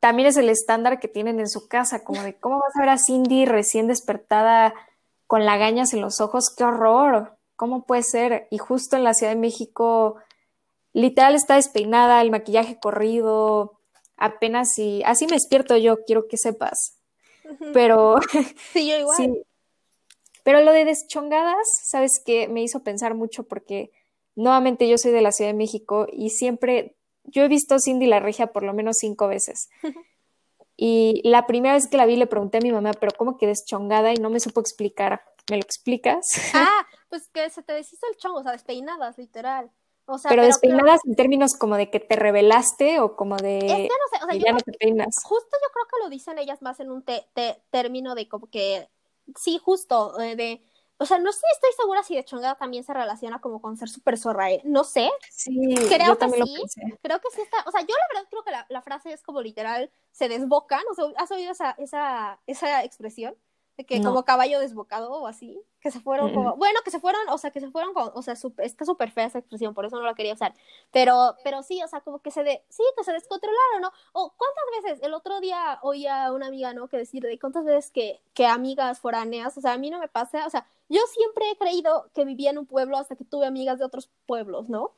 [0.00, 2.88] también es el estándar que tienen en su casa, como de cómo vas a ver
[2.88, 4.72] a Cindy recién despertada
[5.26, 8.48] con lagañas en los ojos, qué horror, ¿cómo puede ser?
[8.50, 10.16] Y justo en la Ciudad de México,
[10.94, 13.78] literal está despeinada, el maquillaje corrido,
[14.16, 16.98] apenas y así me despierto yo, quiero que sepas.
[17.72, 18.16] Pero
[18.72, 19.44] sí, yo igual.
[20.42, 23.90] Pero lo de deschongadas, sabes que me hizo pensar mucho porque
[24.36, 28.20] nuevamente yo soy de la Ciudad de México y siempre yo he visto Cindy la
[28.20, 29.70] Regia por lo menos cinco veces.
[30.76, 33.46] Y la primera vez que la vi le pregunté a mi mamá, pero ¿cómo que
[33.46, 34.12] deschongada?
[34.12, 35.22] Y no me supo explicar.
[35.50, 36.26] ¿Me lo explicas?
[36.54, 39.70] Ah, pues que se te deshizo el chongo, o sea, despeinadas, literal.
[40.06, 43.88] O sea, pero, despeinadas en términos como de que te revelaste o como de que
[43.88, 45.22] no sé, o sea, ya no te peinas.
[45.24, 47.04] Justo yo creo que lo dicen ellas más en un
[47.70, 48.88] término de como que
[49.34, 50.62] sí, justo eh, de
[50.96, 53.88] o sea, no sé, estoy segura si de chongada también se relaciona como con ser
[53.88, 54.60] súper zorra, ¿eh?
[54.64, 55.10] No sé.
[55.28, 56.52] Sí, creo yo también sí.
[56.52, 56.98] Lo pensé.
[57.02, 57.58] Creo que sí está.
[57.66, 60.82] O sea, yo la verdad creo que la, la frase es como literal, se desbocan.
[60.90, 63.34] O sea, ¿has oído esa, esa, esa expresión?
[63.76, 67.28] De que como caballo desbocado o así, que se fueron como, bueno, que se fueron,
[67.28, 69.96] o sea, que se fueron con, o sea, está súper fea esa expresión, por eso
[69.96, 70.54] no la quería usar,
[70.92, 73.92] pero, pero sí, o sea, como que se de, sí, que se descontrolaron, ¿no?
[74.12, 76.88] O cuántas veces, el otro día oía a una amiga, ¿no?
[76.88, 80.08] Que decir, de cuántas veces que, que amigas foráneas, o sea, a mí no me
[80.08, 83.46] pasa, o sea, yo siempre he creído que vivía en un pueblo hasta que tuve
[83.46, 84.92] amigas de otros pueblos, ¿no?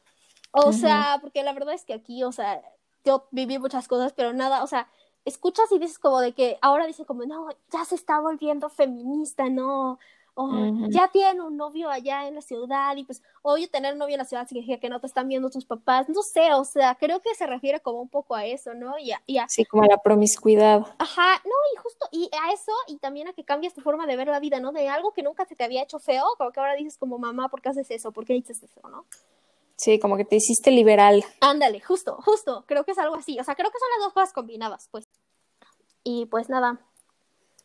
[0.53, 2.63] O sea, porque la verdad es que aquí, o sea,
[3.05, 4.89] yo viví muchas cosas, pero nada, o sea,
[5.27, 9.51] escuchas y dices como de que ahora dice como, no, ya se está volviendo feminista,
[9.51, 9.99] no,
[10.39, 10.51] o
[10.91, 14.19] ya tiene un novio allá en la ciudad y pues, oye, tener un novio en
[14.19, 17.21] la ciudad significa que no te están viendo tus papás, no sé, o sea, creo
[17.23, 18.99] que se refiere como un poco a eso, ¿no?
[18.99, 20.87] Y a, y Sí, como a la promiscuidad.
[20.99, 24.17] Ajá, no, y justo, y a eso, y también a que cambias tu forma de
[24.17, 24.73] ver la vida, ¿no?
[24.73, 27.49] De algo que nunca se te había hecho feo, como que ahora dices como, mamá,
[27.49, 28.13] ¿por qué haces eso?
[28.13, 29.07] ¿Por qué dices eso, no?
[29.77, 31.25] Sí, como que te hiciste liberal.
[31.41, 33.39] Ándale, justo, justo, creo que es algo así.
[33.39, 35.07] O sea, creo que son las dos cosas combinadas, pues.
[36.03, 36.81] Y pues nada.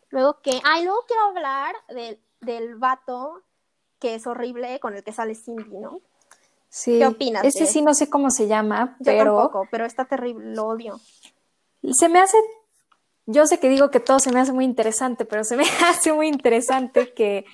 [0.10, 0.60] Luego que.
[0.64, 3.44] Ay, luego quiero hablar del, del vato
[4.00, 6.02] que es horrible con el que sale Cindy, ¿no?
[6.70, 6.98] Sí.
[6.98, 7.44] ¿Qué opinas?
[7.46, 11.00] Ese sí no sé cómo se llama, Yo pero tampoco, pero está terrible, lo odio.
[11.92, 12.38] se me hace,
[13.26, 16.14] yo sé que digo que todo se me hace muy interesante, pero se me hace
[16.14, 17.46] muy interesante que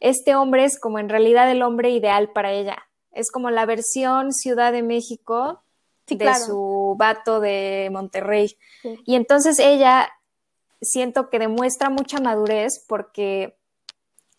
[0.00, 2.89] este hombre es como en realidad el hombre ideal para ella.
[3.12, 5.62] Es como la versión Ciudad de México
[6.06, 6.44] Sí, de claro.
[6.44, 8.56] su vato de Monterrey.
[8.82, 8.98] Sí.
[9.06, 10.10] Y entonces ella
[10.82, 13.56] siento que demuestra mucha madurez porque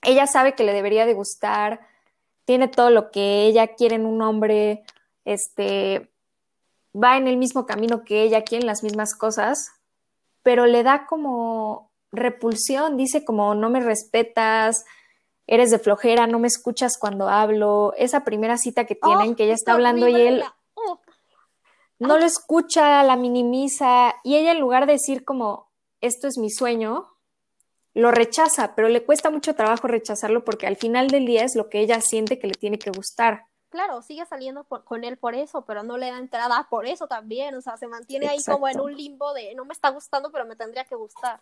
[0.02, 1.80] ella sabe que le debería de gustar,
[2.46, 4.84] tiene todo lo que ella quiere en un hombre,
[5.24, 6.12] este,
[6.94, 9.72] va en el mismo camino que ella, quiere las mismas cosas,
[10.44, 14.84] pero le da como repulsión, dice como no me respetas,
[15.52, 19.44] eres de flojera, no me escuchas cuando hablo, esa primera cita que tienen, Oh, que
[19.44, 20.44] ella está hablando y él
[20.76, 21.00] oh,
[22.00, 26.50] no lo escucha, la minimiza y ella en lugar de decir como esto es mi
[26.50, 27.10] sueño,
[27.94, 31.70] lo rechaza, pero le cuesta mucho trabajo rechazarlo porque al final del día es lo
[31.70, 33.44] que ella siente que le tiene que gustar.
[33.70, 37.08] Claro, sigue saliendo por- con él por eso, pero no le da entrada por eso
[37.08, 37.56] también.
[37.56, 40.46] O sea, se mantiene ahí como en un limbo de no me está gustando, pero
[40.46, 41.40] me tendría que gustar.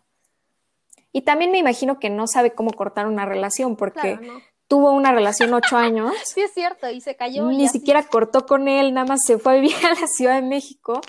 [1.12, 4.42] Y también me imagino que no sabe cómo cortar una relación porque Claro, ¿no?
[4.68, 7.50] tuvo una relación ocho años, Sí, es cierto, y se cayó.
[7.52, 7.80] y ni así.
[7.80, 11.02] siquiera cortó con él, nada más se fue a vivir a la Ciudad de México.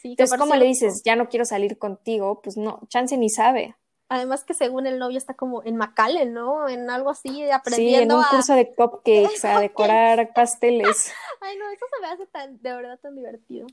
[0.00, 2.40] Sí, Entonces, ¿cómo le dices, ya no quiero salir contigo?
[2.40, 3.74] Pues no, chance ni sabe.
[4.10, 6.66] Además que según el novio está como en McAllen, ¿no?
[6.68, 8.28] En algo así, Sí, en aprendiendo un a...
[8.30, 11.12] curso de cupcakes, a decorar pasteles.
[11.40, 13.66] Ay, no, eso se me hace tan, de verdad tan divertido.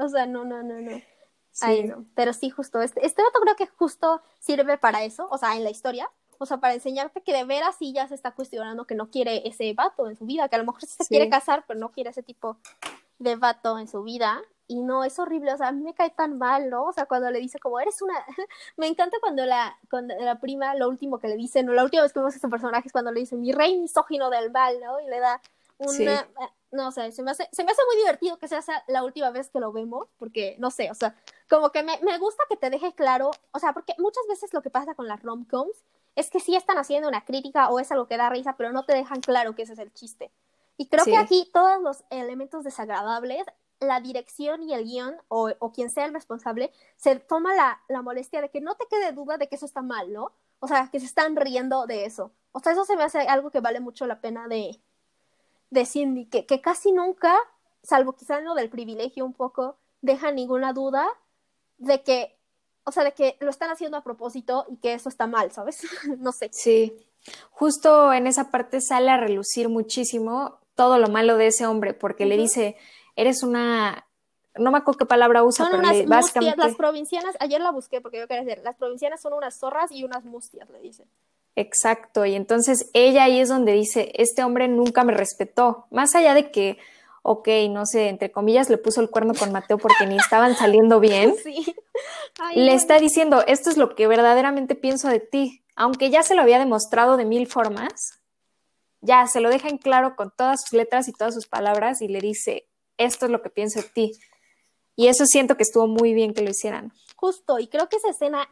[0.00, 1.02] O sea, no, no, no, no.
[1.56, 1.84] Sí.
[1.84, 2.04] No.
[2.14, 5.64] Pero sí, justo, este, este dato creo que justo sirve para eso, o sea, en
[5.64, 8.94] la historia, o sea, para enseñarte que de veras sí ya se está cuestionando que
[8.94, 11.08] no quiere ese vato en su vida, que a lo mejor sí se Sí.
[11.08, 12.58] quiere casar, pero no quiere ese tipo
[13.18, 14.42] de vato en su vida.
[14.68, 16.84] Y no, es horrible, o sea, a mí me cae tan mal, ¿no?
[16.86, 18.14] O sea, cuando le dice como, eres una...
[18.76, 22.02] me encanta cuando la, cuando la prima, lo último que le dice, no, la última
[22.02, 24.78] vez que vemos a ese personaje es cuando le dice, mi rey misógino del mal,
[24.80, 25.00] ¿no?
[25.00, 25.40] Y le da
[25.78, 25.92] una...
[25.92, 26.04] Sí.
[26.72, 29.30] No, o sea, se me, hace, se me hace muy divertido que sea la última
[29.30, 31.14] vez que lo vemos, porque, no sé, o sea,
[31.48, 34.62] como que me, me gusta que te deje claro, o sea, porque muchas veces lo
[34.62, 35.84] que pasa con las rom-coms
[36.16, 38.84] es que sí están haciendo una crítica o es algo que da risa, pero no
[38.84, 40.32] te dejan claro que ese es el chiste.
[40.76, 41.12] Y creo Sí.
[41.12, 43.46] que aquí todos los elementos desagradables,
[43.80, 48.02] la dirección y el guion, o, o quien sea el responsable, se toma la, la
[48.02, 50.32] molestia de que no te quede duda de que eso está mal, ¿no?
[50.58, 52.32] O sea, que se están riendo de eso.
[52.52, 54.80] O sea, eso se me hace algo que vale mucho la pena de,
[55.70, 57.36] de Cindy, que, que casi nunca,
[57.82, 61.06] salvo quizá en lo del privilegio un poco, deja ninguna duda
[61.78, 62.36] de que,
[62.84, 65.82] o sea, de que lo están haciendo a propósito y que eso está mal, ¿sabes?
[66.18, 66.48] no sé.
[66.52, 66.96] Sí,
[67.50, 72.26] justo en esa parte sale a relucir muchísimo todo lo malo de ese hombre, porque
[72.26, 72.76] le dice,
[73.16, 74.06] eres una,
[74.54, 77.72] no me acuerdo qué palabra usa, Son pero unas le- mustias, las provincianas, ayer la
[77.72, 81.06] busqué porque yo quería decir, las provincianas son unas zorras y unas mustias, le dice.
[81.56, 86.34] Exacto, y entonces ella ahí es donde dice, este hombre nunca me respetó, más allá
[86.34, 86.78] de que,
[87.22, 91.00] ok, no sé, entre comillas le puso el cuerno con Mateo porque ni estaban saliendo
[91.00, 91.74] bien, Sí.
[92.38, 92.76] Ay, le bueno.
[92.76, 96.58] está diciendo, esto es lo que verdaderamente pienso de ti, aunque ya se lo había
[96.58, 98.20] demostrado de mil formas,
[99.00, 102.08] ya se lo deja en claro con todas sus letras y todas sus palabras y
[102.08, 104.12] le dice, esto es lo que pienso de ti.
[104.96, 106.92] Y eso siento que estuvo muy bien que lo hicieran.
[107.16, 108.48] Justo, y creo que esa escena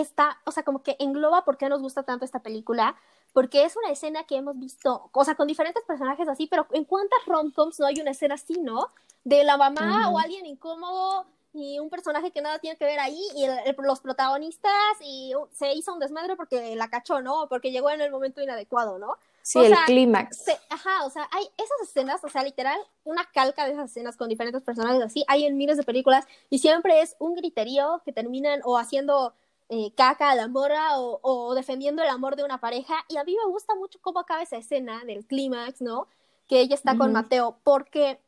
[0.00, 2.96] está, o sea, como que engloba por qué nos gusta tanto esta película,
[3.32, 6.84] porque es una escena que hemos visto, o sea, con diferentes personajes así, pero ¿en
[6.84, 8.88] cuántas rom-coms no hay una escena así, no?
[9.24, 10.16] De la mamá Ujú.
[10.16, 13.76] o alguien incómodo y un personaje que nada tiene que ver ahí y el- el-
[13.78, 17.48] los protagonistas y uh, se hizo un desmadre porque la cachó, ¿no?
[17.48, 19.16] Porque llegó en el momento inadecuado, ¿no?
[19.42, 20.44] Sí, O el clímax.
[20.68, 24.28] Ajá, o sea, hay esas escenas, o sea, literal, una calca de esas escenas con
[24.28, 28.60] diferentes personajes así, hay en miles de películas y siempre es un griterío que terminan
[28.64, 29.32] o haciendo
[29.68, 33.24] eh, caca a la morra o, o defendiendo el amor de una pareja y a
[33.24, 36.08] mí me gusta mucho cómo acaba esa escena del clímax, ¿no?
[36.46, 37.12] Que ella está con.
[37.12, 38.20] Mateo, porque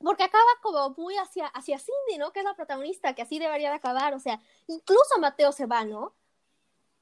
[0.00, 2.32] porque acaba como muy hacia, hacia Cindy, ¿no?
[2.32, 5.84] Que es la protagonista, que así debería de acabar, o sea, incluso Mateo se va,
[5.84, 6.14] ¿no?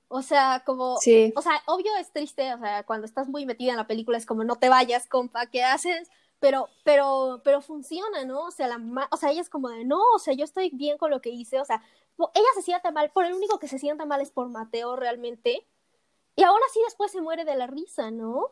[0.08, 1.32] O sea, como, Sí.
[1.36, 4.24] o sea, obvio es triste, o sea, cuando estás muy metida en la película es
[4.24, 6.08] como no te vayas, compa, ¿qué haces?
[6.38, 8.44] Pero, pero, pero funciona, ¿no?
[8.44, 10.96] O sea, la o sea, ella es como de no, o sea, yo estoy bien
[10.96, 11.82] con lo que hice, o sea,
[12.18, 15.66] ella se siente mal, por el único que se sienta mal es por Mateo realmente.
[16.34, 18.50] Y ahora sí después se muere de la risa, ¿no?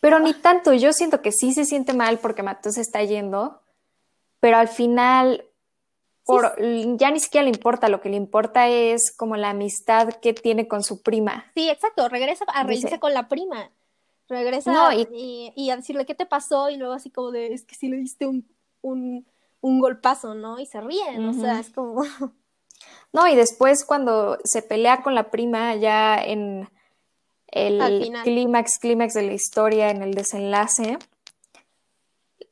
[0.00, 3.60] Pero ni tanto, yo siento que sí se siente mal porque Mateo se está yendo,
[4.40, 5.44] pero al final
[6.24, 6.54] por,
[6.96, 10.68] ya ni siquiera le importa, lo que le importa es como la amistad que tiene
[10.68, 11.44] con su prima.
[11.54, 13.70] Sí, exacto, regresa a reírse con la prima.
[14.28, 15.06] Regresa No, y...
[15.12, 17.88] y- y a decirle qué te pasó y luego así como de, es que sí
[17.88, 18.48] le diste un,
[18.80, 19.26] un,
[19.60, 20.58] un golpazo, ¿no?
[20.58, 22.02] Y se ríen, o sea, es como...
[23.14, 26.68] No, y después cuando se pelea con la prima ya en
[27.46, 30.98] el clímax, clímax de la historia, en el desenlace,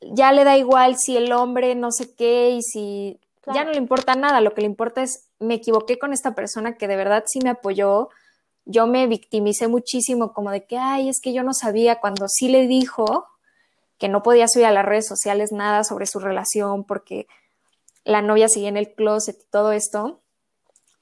[0.01, 3.19] ya le da igual si el hombre no sé qué y si
[3.53, 6.77] ya no le importa nada, lo que le importa es me equivoqué con esta persona
[6.77, 8.11] que de verdad sí me apoyó,
[8.65, 12.49] yo me victimicé muchísimo como de que, ay, es que yo no sabía cuando sí
[12.49, 13.27] le dijo
[13.99, 17.27] que no podía subir a las redes sociales nada sobre su relación porque
[18.05, 20.22] la novia seguía en el closet y todo esto.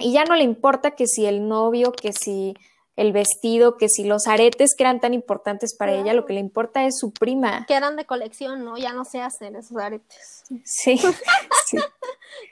[0.00, 2.54] Y ya no le importa que si el novio, que si
[2.96, 6.40] el vestido, que si los aretes que eran tan importantes para ella, lo que le
[6.40, 7.64] importa es su prima.
[7.66, 8.76] Que eran de colección, ¿no?
[8.76, 10.44] Ya no se hacen esos aretes.
[10.64, 10.98] Sí,
[11.66, 11.78] sí.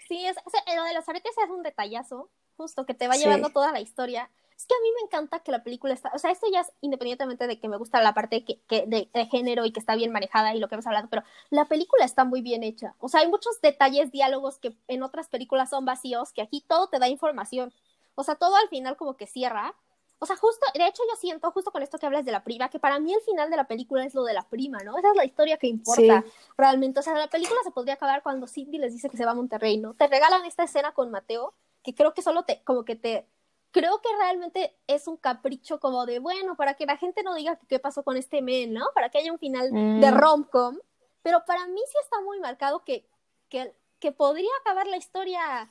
[0.08, 0.36] sí, es,
[0.74, 4.30] lo de los aretes es un detallazo, justo, que te va llevando toda la historia.
[4.58, 6.72] Es que a mí me encanta que la película está, o sea, esto ya es
[6.80, 10.10] independientemente de que me gusta la parte que, de, de, género y que está bien
[10.10, 12.96] manejada y lo que hemos hablado, pero la película está muy bien hecha.
[12.98, 16.88] O sea, hay muchos detalles, diálogos que en otras películas son vacíos, que aquí todo
[16.88, 17.72] te da información.
[18.16, 19.76] O sea, todo al final como que cierra.
[20.18, 22.68] O sea, justo, de hecho yo siento, justo con esto que hablas de la prima,
[22.68, 24.98] que para mí el final de la película es lo de la prima, ¿no?
[24.98, 26.24] Esa es la historia que importa
[26.56, 26.98] realmente.
[26.98, 29.34] O sea, la película se podría acabar cuando Cindy les dice que se va a
[29.36, 29.94] Monterrey, ¿no?
[29.94, 33.28] Te regalan esta escena con Mateo, que creo que solo te, como que te
[33.70, 37.58] creo que realmente es un capricho como de, bueno, para que la gente no diga
[37.68, 38.86] qué pasó con este men, ¿no?
[38.94, 40.14] Para que haya un final de mm.
[40.14, 40.78] rom-com.
[41.22, 43.06] Pero para mí sí está muy marcado que,
[43.48, 45.70] que, que podría acabar la historia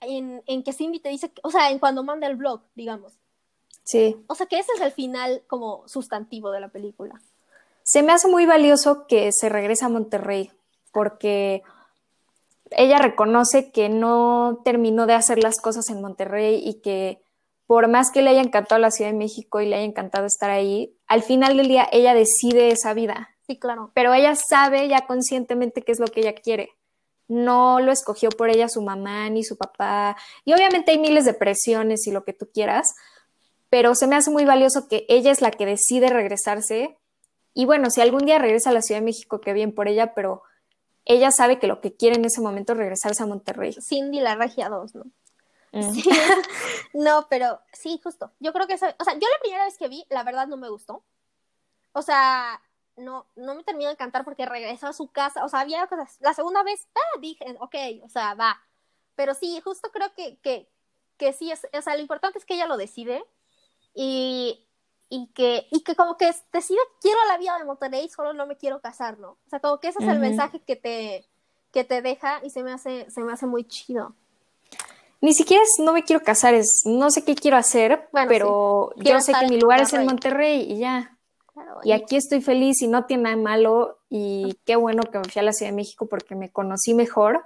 [0.00, 3.12] en, en, que Cindy te dice, o sea, en cuando manda el blog, digamos.
[3.82, 4.16] Sí.
[4.28, 7.20] O sea, que ese es el final como sustantivo de la película.
[7.82, 10.50] Se me hace muy valioso que se regrese a Monterrey,
[10.92, 11.62] porque
[12.70, 17.22] ella reconoce que no terminó de hacer las cosas en Monterrey y que
[17.66, 20.50] por más que le haya encantado la Ciudad de México y le haya encantado estar
[20.50, 23.30] ahí, al final del día ella decide esa vida.
[23.46, 23.92] Sí, claro.
[23.94, 26.70] Pero ella sabe ya conscientemente qué es lo que ella quiere.
[27.28, 30.16] No lo escogió por ella su mamá ni su papá.
[30.44, 32.92] Y obviamente hay miles de presiones y lo que tú quieras,
[33.68, 36.98] pero se me hace muy valioso que ella es la que decide regresarse.
[37.54, 40.12] Y bueno, si algún día regresa a la Ciudad de México, qué bien por ella,
[40.12, 40.42] pero
[41.04, 43.72] ella sabe que lo que quiere en ese momento es regresarse a Monterrey.
[43.72, 45.04] Cindy la regia 2, ¿no?
[45.72, 45.92] Mm.
[46.94, 48.32] no, pero sí, justo.
[48.40, 50.68] Yo creo que, o sea, yo la primera vez que vi, la verdad no me
[50.68, 51.02] gustó.
[51.92, 52.60] O sea,
[52.96, 55.44] no, no me terminó de encantar porque regresó a su casa.
[55.44, 56.16] O sea, había cosas.
[56.20, 58.60] La segunda vez, ah, dije, ok, o sea, va.
[59.14, 60.68] Pero sí, justo creo que, que,
[61.16, 63.24] que sí, es, o sea, lo importante es que ella lo decide.
[63.94, 64.66] Y
[65.10, 68.56] y que, y que como que decide quiero la vida de Monterrey, solo no me
[68.56, 69.30] quiero casar, ¿no?
[69.30, 71.26] O sea, como que ese es el mensaje que te,
[71.72, 74.14] que te deja y se me hace, se me hace muy chido.
[75.20, 79.20] Ni siquiera es no me quiero casar, es no sé qué quiero hacer, pero yo
[79.20, 81.18] sé que mi lugar es en Monterrey y ya.
[81.82, 85.40] y, aquí estoy feliz y no tiene nada malo y qué bueno que me fui
[85.40, 87.44] a la Ciudad de México porque me conocí mejor,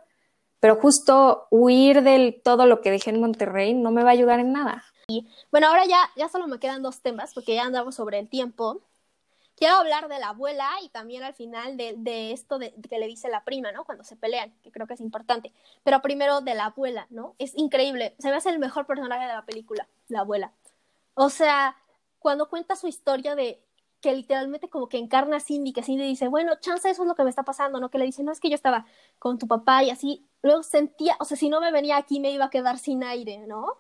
[0.61, 4.39] pero justo huir de todo lo que dejé en Monterrey no me va a ayudar
[4.39, 4.85] en nada.
[5.07, 8.29] Y bueno, ahora ya, ya solo me quedan dos temas porque ya andamos sobre el
[8.29, 8.81] tiempo.
[9.57, 13.07] Quiero hablar de la abuela y también al final de, de esto de, que le
[13.07, 13.85] dice la prima, ¿no?
[13.85, 15.53] Cuando se pelean, que creo que es importante.
[15.85, 17.37] Pero primero de la abuela, ¿no?
[17.39, 18.17] Es increíble.
[18.19, 20.53] Se me hace el mejor personaje de la película, la abuela.
[21.15, 21.77] O sea,
[22.19, 23.63] cuando cuenta su historia de
[24.01, 27.15] que literalmente como que encarna a Cindy, que Cindy dice, bueno, chance eso es lo
[27.15, 27.91] que me está pasando, ¿no?
[27.91, 28.87] Que le dice, no, es que yo estaba
[29.19, 32.31] con tu papá y así, luego sentía, o sea, si no me venía aquí me
[32.31, 33.79] iba a quedar sin aire, ¿no?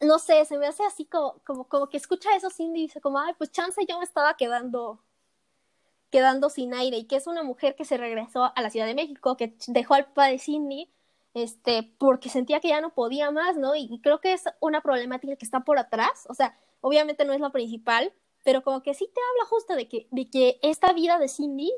[0.00, 3.00] No sé, se me hace así como, como, como que escucha eso Cindy y dice
[3.00, 5.00] como, ay, pues chance yo me estaba quedando
[6.10, 8.94] quedando sin aire y que es una mujer que se regresó a la Ciudad de
[8.94, 10.90] México, que dejó al padre Cindy,
[11.34, 13.74] este, porque sentía que ya no podía más, ¿no?
[13.74, 17.40] Y, creo que es una problemática que está por atrás, o sea, obviamente no es
[17.40, 18.12] la principal,
[18.44, 21.70] pero como que sí te habla justo de que, de que esta vida de Cindy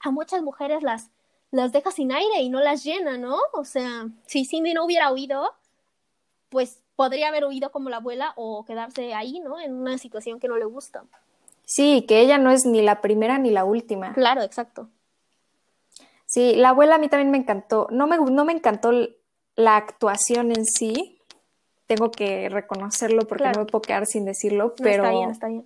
[0.00, 1.10] a muchas mujeres las,
[1.50, 3.38] las deja sin aire y no las llena, ¿no?
[3.54, 5.54] O sea, si Cindy no hubiera oído,
[6.50, 9.58] pues podría haber huido como la abuela o quedarse ahí, ¿no?
[9.58, 11.02] En una situación que no le gusta.
[11.64, 14.12] Sí, que ella no es ni la primera ni la última.
[14.12, 14.90] Claro, exacto.
[16.26, 17.86] Sí, la abuela a mí también me encantó.
[17.90, 18.92] No me, no me encantó
[19.56, 21.22] la actuación en sí.
[21.86, 25.04] Tengo que reconocerlo porque no me puedo quedar sin decirlo, pero...
[25.04, 25.64] está bien, está bien.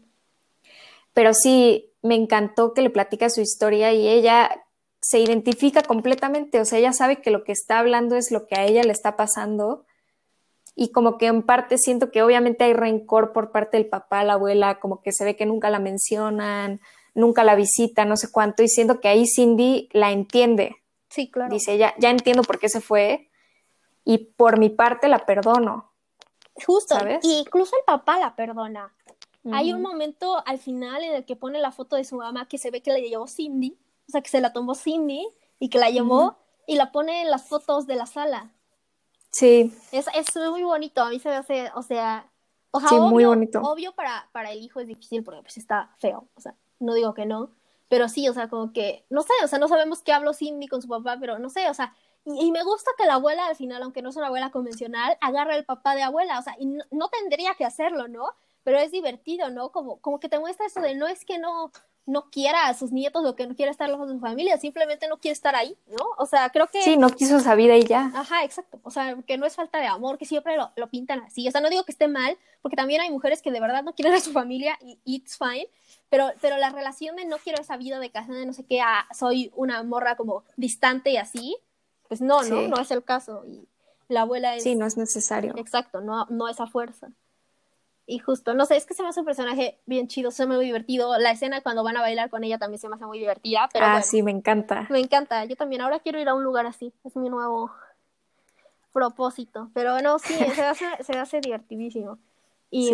[1.14, 4.64] Pero sí, me encantó que le platica su historia y ella
[5.00, 6.60] se identifica completamente.
[6.60, 8.92] O sea, ella sabe que lo que está hablando es lo que a ella le
[8.92, 9.84] está pasando
[10.76, 14.34] y como que en parte siento que obviamente hay rencor por parte del papá, la
[14.34, 16.80] abuela, como que se ve que nunca la mencionan,
[17.14, 20.76] nunca la visitan, no sé cuánto, y siento que ahí Cindy la entiende.
[21.08, 21.52] Sí, claro.
[21.52, 23.30] Dice, ya, ya entiendo por qué se fue
[24.04, 25.92] y por mi parte la perdono.
[26.66, 28.92] Justo, y incluso el papá la perdona.
[29.52, 32.56] Hay un momento al final en el que pone la foto de su mamá que
[32.56, 33.76] se ve que la llevó Cindy,
[34.08, 35.26] o sea, que se la tomó Cindy
[35.58, 38.53] y que la llevó y la pone en las fotos de la sala.
[39.34, 39.76] Sí.
[39.90, 42.30] Es, es muy bonito, a mí se me hace, o sea,
[42.88, 43.60] sí, muy bonito.
[43.62, 47.14] obvio para, para el hijo es difícil porque pues está feo, o sea, no digo
[47.14, 47.50] que no,
[47.88, 50.68] pero sí, o sea, como que, no sé, o sea, no sabemos qué habló Cindy
[50.68, 53.56] con su papá, pero no sé, o sea, y, me gusta que la abuela al
[53.56, 56.66] final, aunque no es una abuela convencional, agarra el papá de abuela, o sea, y
[56.66, 58.28] no, tendría que hacerlo, ¿no?
[58.62, 59.72] Pero es divertido, ¿no?
[59.72, 61.72] Como, como que te muestra eso de no es que no,
[62.06, 65.08] no quiera a sus nietos o que no quiera estar lejos de su familia, simplemente
[65.08, 66.04] no quiere estar ahí, ¿no?
[66.18, 66.82] O sea, creo que...
[66.82, 68.10] Sí, no quiso esa vida y ya.
[68.14, 68.78] Ajá, exacto.
[68.82, 71.48] O sea, que no es falta de amor, que siempre lo, lo, pintan así.
[71.48, 73.94] O sea, no digo que esté mal, porque también hay mujeres que de verdad no
[73.94, 75.68] quieren a su familia y it's fine,
[76.10, 78.80] pero, pero la relación de no quiero esa vida de casa de no sé qué,
[78.80, 81.56] a soy una morra como distante y así,
[82.08, 82.68] pues no, ¿no?
[82.68, 83.44] No es el caso.
[83.46, 83.66] Y
[84.08, 84.62] la abuela es...
[84.62, 85.54] Sí, no es necesario.
[85.56, 87.08] Exacto, no, no esa fuerza.
[88.06, 90.54] Y justo, no sé, es que se me hace un personaje bien chido, se me
[90.54, 91.16] hace muy divertido.
[91.18, 93.68] La escena cuando van a bailar con ella también se me hace muy divertida.
[93.72, 94.86] Pero ah, sí, me encanta.
[94.90, 95.80] Me encanta, yo también.
[95.80, 97.72] Ahora quiero ir a un lugar así, es mi nuevo
[98.92, 99.70] propósito.
[99.72, 102.18] Pero no, sí, se hace, se hace divertidísimo.
[102.70, 102.92] Y,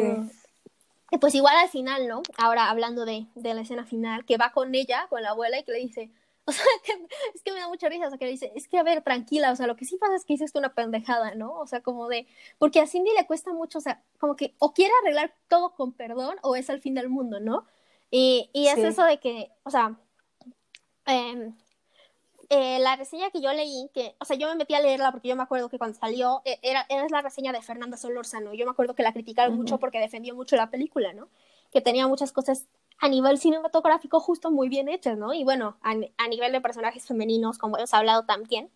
[1.21, 2.23] pues igual al final, ¿no?
[2.37, 5.65] Ahora hablando de, de la escena final, que va con ella, con la abuela, y
[5.65, 6.11] que le dice,
[6.51, 6.65] O sea,
[7.35, 9.03] es que me da mucha risa, o sea, que le dice, es que a ver,
[9.03, 11.55] tranquila, o sea, lo que sí pasa es que hiciste una pendejada, ¿no?
[11.55, 12.27] O sea, como de,
[12.59, 15.93] porque a Cindy le cuesta mucho, o sea, como que o quiere arreglar todo con
[15.93, 17.67] perdón o es al fin del mundo, ¿no?
[18.11, 19.97] Y, y es eso de que, o sea,
[21.07, 21.55] em,
[22.49, 25.29] eh, la reseña que yo leí, que, o sea, yo me metí a leerla porque
[25.29, 28.65] yo me acuerdo que cuando salió, eh, era, era la reseña de Fernanda Solórzano, yo
[28.65, 31.29] me acuerdo que la criticaron mucho porque defendió mucho la película, ¿no?
[31.71, 32.67] Que tenía muchas cosas
[33.01, 35.33] a nivel cinematográfico justo muy bien hechas, ¿no?
[35.33, 35.95] Y bueno, a,
[36.29, 38.71] nivel de personajes femeninos, como hemos hablado también.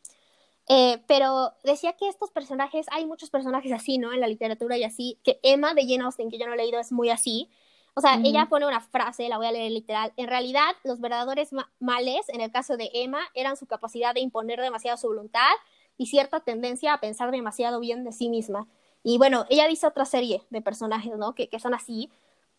[0.66, 4.14] Eh, pero decía que estos personajes, hay muchos personajes así, ¿no?
[4.14, 6.80] En la literatura y así, que Emma de Jane Austen, que yo no he leído,
[6.80, 7.50] es muy así.
[7.94, 10.12] O sea, ella pone una frase, la voy a leer literal.
[10.16, 14.58] En realidad, los verdaderos males, en el caso de Emma, eran su capacidad de imponer
[14.60, 15.52] demasiado su voluntad
[15.96, 18.66] y cierta tendencia a pensar demasiado bien de sí misma.
[19.04, 21.34] Y bueno, ella dice otra serie de personajes, ¿no?
[21.34, 22.10] Que, que son así.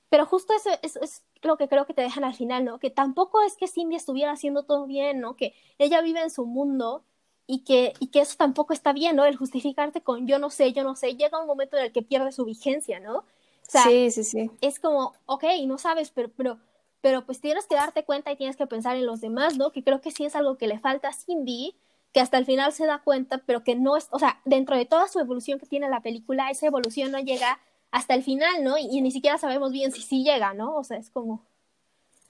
[0.09, 2.79] Pero justo eso es, lo que creo que te dejan al final, ¿no?
[2.79, 5.35] Que tampoco es que Cindy estuviera haciendo todo bien, ¿no?
[5.35, 7.03] Que ella vive en su mundo
[7.47, 9.25] y que, y que eso tampoco está bien, ¿no?
[9.25, 12.01] El justificarte con yo no sé, yo no sé, llega un momento en el que
[12.01, 13.17] pierde su vigencia, ¿no?
[13.17, 13.25] O
[13.67, 14.51] sea, sí, sí, sí.
[14.61, 16.59] Es como, ok, no sabes, pero, pero,
[17.01, 19.71] pero pues tienes que darte cuenta y tienes que pensar en los demás, ¿no?
[19.71, 21.75] Que creo que sí es algo que le falta a Cindy,
[22.13, 24.85] que hasta el final se da cuenta, pero que no es, o sea, dentro de
[24.85, 27.59] toda su evolución que tiene la película, esa evolución no llega
[27.91, 28.77] hasta el final, ¿no?
[28.77, 30.75] Y, ni siquiera sabemos bien si sí llega, ¿no?
[30.75, 31.45] O sea, es como...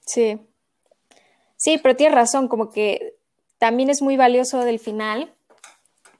[0.04, 0.38] Sí.
[1.56, 3.16] Sí, pero tienes razón, como que
[3.58, 5.32] también es muy valioso del final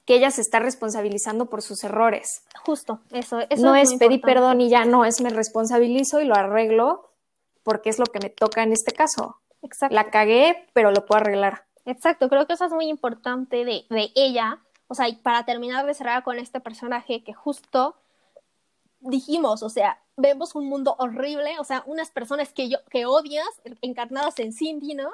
[0.05, 2.43] que ella se está responsabilizando por sus errores.
[2.65, 3.39] Justo, eso.
[3.57, 7.11] no es, pedir perdón y ya no, es me responsabilizo y lo arreglo
[7.63, 9.41] porque es lo que me toca en este caso.
[9.61, 9.93] Exacto.
[9.93, 11.65] La cagué, pero lo puedo arreglar.
[11.85, 14.59] Exacto, creo que eso es muy importante de, de ella.
[14.87, 17.95] O sea, y para terminar de cerrar con este personaje que justo
[18.99, 23.47] dijimos, o sea, vemos un mundo horrible, o sea, unas personas que yo que odias
[23.81, 25.09] encarnadas en Cindy, ¿no?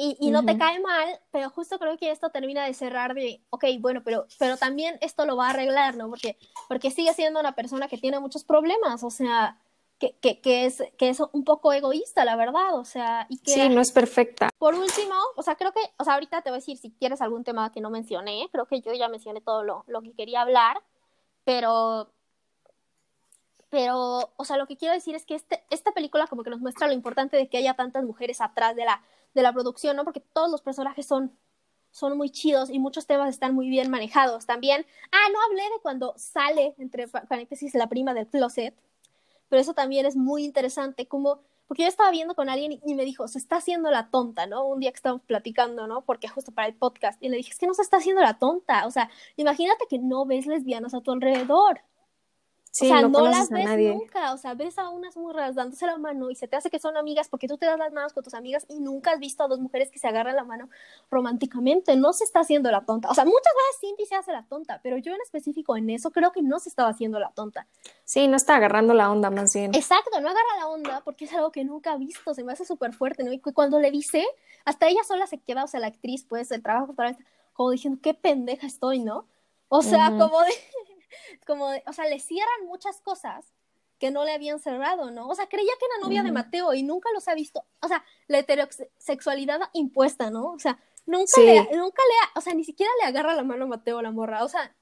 [0.00, 3.42] Y, y no te cae mal, pero justo creo que esto termina de cerrar de,
[3.50, 6.08] ok, bueno, pero, pero también esto lo va a arreglar, ¿no?
[6.08, 6.38] Porque,
[6.68, 9.58] porque sigue siendo una persona que tiene muchos problemas, o sea,
[9.98, 13.50] que, que, que, es, que es un poco egoísta, la verdad, o sea, y que...
[13.50, 14.50] Sí, no es perfecta.
[14.56, 17.20] Por último, o sea, creo que, o sea, ahorita te voy a decir si quieres
[17.20, 20.42] algún tema que no mencioné, creo que yo ya mencioné todo lo, lo que quería
[20.42, 20.80] hablar,
[21.42, 22.12] pero
[23.70, 26.60] pero, o sea, lo que quiero decir es que este, esta película como que nos
[26.60, 29.02] muestra lo importante de que haya tantas mujeres atrás de la,
[29.34, 30.04] de la producción, ¿no?
[30.04, 31.32] Porque todos los personajes son,
[31.90, 34.46] son muy chidos y muchos temas están muy bien manejados.
[34.46, 38.74] También, ah, no hablé de cuando sale, entre paréntesis, la prima del closet,
[39.48, 43.04] pero eso también es muy interesante, como, porque yo estaba viendo con alguien y, me
[43.04, 44.66] dijo, se está haciendo la tonta, ¿no?
[44.66, 46.02] Un día que estábamos platicando, ¿no?
[46.02, 48.38] Porque justo para el podcast, y le dije, es que no se está haciendo la
[48.38, 51.82] tonta, o sea, imagínate que no ves lesbianas a tu alrededor.
[52.70, 55.96] Sí, o sea, no, las ves nunca, o sea, ves a unas murras dándose la
[55.96, 58.22] mano y se te hace que son amigas porque tú te das las manos con
[58.22, 60.68] tus amigas y nunca has visto a dos mujeres que se agarran la mano
[61.10, 63.08] románticamente, no se está haciendo la tonta.
[63.10, 66.10] O sea, muchas veces Cindy se hace la tonta, pero yo en específico en eso
[66.10, 67.66] creo que no se estaba haciendo la tonta.
[68.04, 69.74] Sí, no está agarrando la onda más bien.
[69.74, 72.64] Exacto, no agarra la onda porque es algo que nunca ha visto, se me hace
[72.64, 73.32] súper fuerte, ¿no?
[73.32, 74.26] Y cuando le dice,
[74.64, 76.94] hasta ella sola se queda, o sea, la actriz, pues, el trabajo,
[77.54, 79.26] como diciendo, qué pendeja estoy, ¿no?
[79.68, 80.52] O sea, como de
[81.46, 83.44] como, o sea, le cierran muchas cosas
[83.98, 85.28] que no le habían cerrado, ¿no?
[85.28, 88.04] O sea, creía que era novia de Mateo y nunca los ha visto, o sea,
[88.28, 90.52] la heterosexualidad impuesta, ¿no?
[90.52, 93.68] O sea, nunca le, nunca le, o sea, ni siquiera le agarra la mano a
[93.68, 94.74] Mateo la morra, o sea,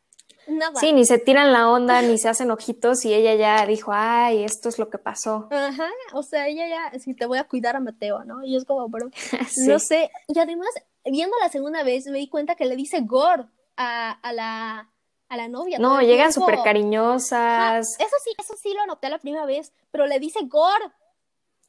[0.46, 0.78] nada.
[0.78, 4.44] Sí, ni se tiran la onda, ni se hacen ojitos y ella ya dijo, ay,
[4.44, 5.48] esto es lo que pasó.
[5.50, 8.44] Ajá, o sea, ella ya, sí, te voy a cuidar a Mateo, ¿no?
[8.44, 9.08] Y es como, pero,
[9.66, 10.68] no sé, y además,
[11.04, 14.90] viendo la segunda vez, me di cuenta que le dice Gord a, a la
[15.28, 15.78] a la novia.
[15.78, 17.96] No, llegan súper cariñosas.
[17.98, 20.92] eso sí, eso sí lo noté la primera vez, pero le dice Gore.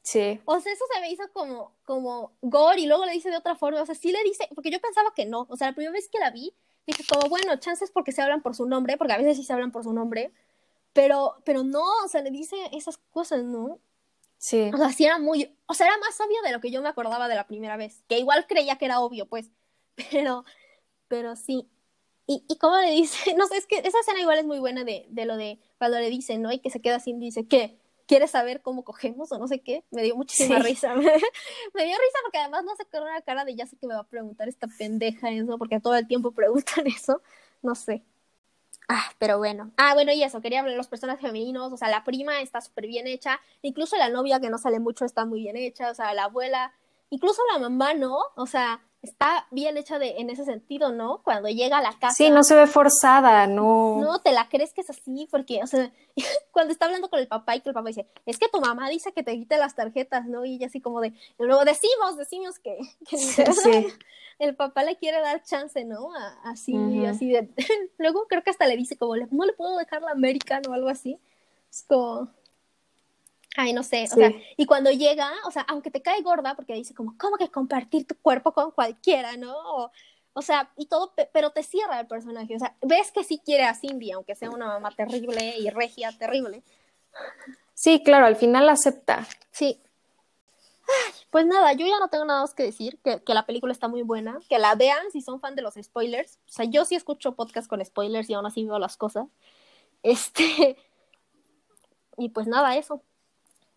[0.02, 0.40] Sí.
[0.46, 3.56] O sea, eso se me hizo como, como gore y luego le dice de otra
[3.56, 3.82] forma.
[3.82, 5.46] O sea, sí le dice, porque yo pensaba que no.
[5.50, 6.54] O sea, la primera vez que la vi,
[6.86, 9.52] dije como, bueno, chances porque se hablan por su nombre, porque a veces sí se
[9.52, 10.32] hablan por su nombre.
[10.94, 13.80] Pero, pero no, o sea, le dice esas cosas, ¿no?
[14.38, 14.70] Sí.
[14.72, 16.88] O sea, sí era muy, o sea, era más obvio de lo que yo me
[16.88, 19.50] acordaba de la primera vez, que igual creía que era obvio, pues,
[20.10, 20.44] pero,
[21.08, 21.68] pero sí.
[22.28, 24.84] Y, y como le dice, no sé, es que esa escena igual es muy buena
[24.84, 26.52] de, de lo de cuando le dice, ¿no?
[26.52, 27.78] Y que se queda así y dice, ¿qué?
[28.06, 29.84] ¿Quieres saber cómo cogemos o no sé qué?
[29.90, 30.62] Me dio muchísima Sí.
[30.62, 30.94] risa.
[30.94, 33.94] me dio risa porque además no sé con una cara de ya sé que me
[33.94, 37.22] va a preguntar esta pendeja eso, porque todo el tiempo preguntan eso.
[37.62, 38.04] No sé.
[38.88, 39.72] Ah, pero bueno.
[39.76, 42.60] Ah, bueno, y eso, quería hablar de los personajes femeninos, o sea, la prima está
[42.62, 45.94] súper bien hecha, incluso la novia que no sale mucho está muy bien hecha, o
[45.94, 46.72] sea, la abuela,
[47.10, 48.18] incluso la mamá, ¿no?
[48.36, 51.22] O sea, está bien hecha de, en ese sentido, ¿no?
[51.22, 52.14] Cuando llega a la casa.
[52.16, 53.96] Sí, no se ve forzada, no.
[54.00, 55.92] No, te la crees que es así, porque, o sea,
[56.52, 58.88] cuando está hablando con el papá y que el papá dice, es que tu mamá
[58.90, 60.44] dice que te quite las tarjetas, ¿no?
[60.44, 62.76] Y ella así como de, y luego decimos, decimos que,
[63.08, 63.86] que Sí, sí.
[64.40, 66.14] el papá le quiere dar chance, ¿no?
[66.14, 67.48] A- así, así de,
[67.98, 70.72] luego creo que hasta le dice como, "Le- no le puedo dejar la American o
[70.74, 71.18] algo así.
[71.70, 72.28] Es como,
[73.56, 76.74] ay, no sé, o sea, y cuando llega, o sea, aunque te cae gorda, porque
[76.74, 79.54] dice como, ¿cómo que compartir tu cuerpo con cualquiera, no?
[79.56, 79.90] O,
[80.34, 83.40] o sea, y todo, pe- pero te cierra el personaje, o sea, ves que sí
[83.44, 86.62] quiere a Cindy, aunque sea una mamá terrible y regia terrible.
[87.74, 89.26] Sí, claro, al final acepta.
[89.50, 89.80] Sí.
[90.86, 93.72] Ay, pues nada, yo ya no tengo nada más que decir, que, que la película
[93.72, 96.38] está muy buena, que la vean si son fan de los spoilers.
[96.48, 99.26] O sea, yo sí escucho podcast con spoilers y aún así veo las cosas.
[100.02, 100.76] Este.
[102.20, 103.00] Y pues nada, eso.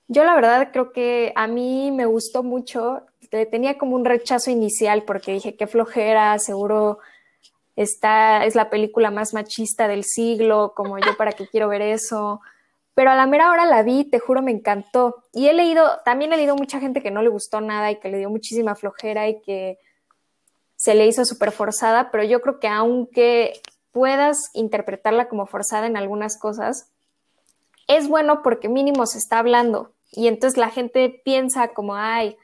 [0.07, 3.01] Yo la verdad creo que a mí me gustó mucho.
[3.29, 6.99] Te- Tenía como un rechazo inicial porque dije qué flojera, seguro
[7.75, 12.41] está, es la película más machista del siglo, como yo para qué quiero ver eso.
[12.93, 15.23] Pero a la mera hora la vi, te juro, me encantó.
[15.33, 18.09] Y he leído, también he leído mucha gente que no le gustó nada y que
[18.09, 19.79] le dio muchísima flojera y que
[20.75, 25.95] se le hizo súper forzada, pero yo creo que aunque puedas interpretarla como forzada en
[25.95, 26.89] algunas cosas,
[27.97, 32.37] es bueno porque mínimo se está hablando y entonces la gente piensa como, ay,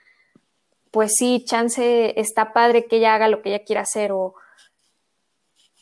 [0.91, 4.35] pues sí, chance está padre que ella haga lo que ella quiera hacer o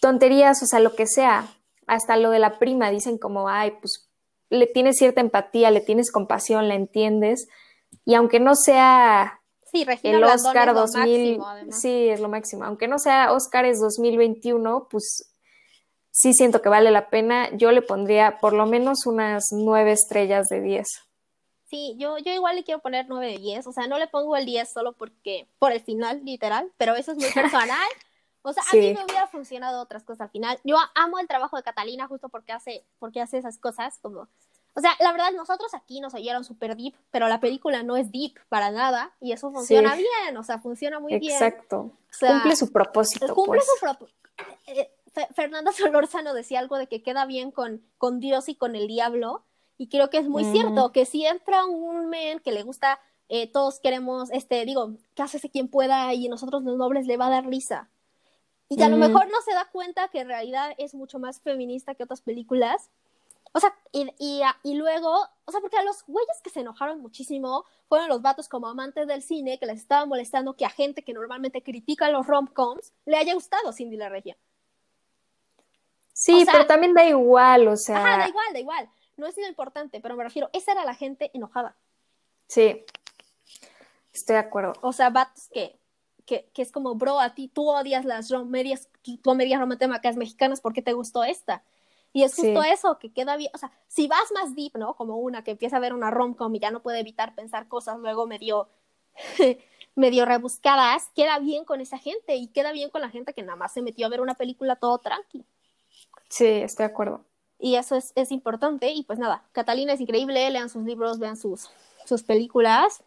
[0.02, 1.48] tonterías, o sea, lo que sea.
[1.88, 4.10] Hasta lo de la prima dicen como, ay, pues
[4.50, 7.48] le tienes cierta empatía, le tienes compasión, la entiendes
[8.06, 9.42] y aunque no sea
[9.72, 11.82] Sí, el Oscar es lo 2000, máximo, además.
[11.82, 12.64] sí, es lo máximo.
[12.64, 15.35] Aunque no sea Oscars 2021, pues
[16.26, 17.50] sí siento que vale la pena.
[17.56, 20.88] Yo le pondría por lo menos unas nueve estrellas de 10.
[21.70, 23.68] Sí, yo, yo igual le quiero poner 9 de 10.
[23.68, 27.12] O sea, no le pongo el 10 solo porque, por el final, literal, pero eso
[27.12, 27.88] es muy personal.
[28.42, 28.78] O sea, a Sí.
[28.80, 30.60] mí me hubiera funcionado otras cosas al final.
[30.64, 34.28] Yo amo el trabajo de Catalina justo porque hace, porque hace esas cosas como...
[34.78, 38.12] O sea, la verdad, nosotros aquí nos oyeron súper deep, pero la película no es
[38.12, 40.00] deep para nada y eso funciona Sí.
[40.24, 41.32] bien, o sea, funciona muy bien.
[41.32, 41.78] Exacto.
[41.78, 43.68] O sea, Cumple su propósito, cumple pues.
[43.74, 44.20] su propósito.
[45.34, 49.44] Fernanda Solórzano decía algo de que queda bien con, con Dios y con el diablo,
[49.78, 50.52] y creo que es muy Mm.
[50.52, 55.24] cierto, que si entra un men que le gusta, eh, todos queremos, este, digo, que
[55.24, 57.90] hace quien pueda y nosotros los nobles le va a dar risa.
[58.70, 59.06] Y a lo Ujú.
[59.08, 62.90] mejor no se da cuenta que en realidad es mucho más feminista que otras películas.
[63.54, 67.00] O sea, y, y, y luego, o sea, porque a los güeyes que se enojaron
[67.02, 71.04] muchísimo fueron los vatos como amantes del cine que les estaban molestando que a gente
[71.04, 74.36] que normalmente critica los rom-coms le haya gustado Cindy la Regia.
[76.18, 78.90] Sí, o sea- pero también da igual, o sea, Ajá, da igual, da igual.
[79.18, 81.76] No es lo importante, pero me refiero, esa era la gente enojada.
[82.48, 82.86] sí,
[84.14, 84.74] estoy de acuerdo.
[84.82, 85.78] O sea, vatos que,
[86.26, 88.90] que, que es como, bro, a ti tú odias las comedias,
[89.24, 91.64] comedias románticas mexicanas, ¿por qué te gustó esta?
[92.14, 92.70] Y es justo Sí.
[92.72, 94.96] eso, que queda bien, o sea, si vas más deep, ¿no?
[94.96, 97.98] Como una que empieza a ver una rom-com y ya no puede evitar pensar cosas
[98.00, 98.70] luego medio,
[99.96, 103.58] medio rebuscadas, queda bien con esa gente y queda bien con la gente que nada
[103.58, 105.44] más se metió a ver una película todo tranqui.
[106.36, 107.24] Sí, estoy de acuerdo.
[107.60, 108.92] Y eso es, es importante.
[108.92, 111.70] Y pues nada, Catalina es increíble, lean sus libros, vean sus,
[112.04, 113.06] sus películas.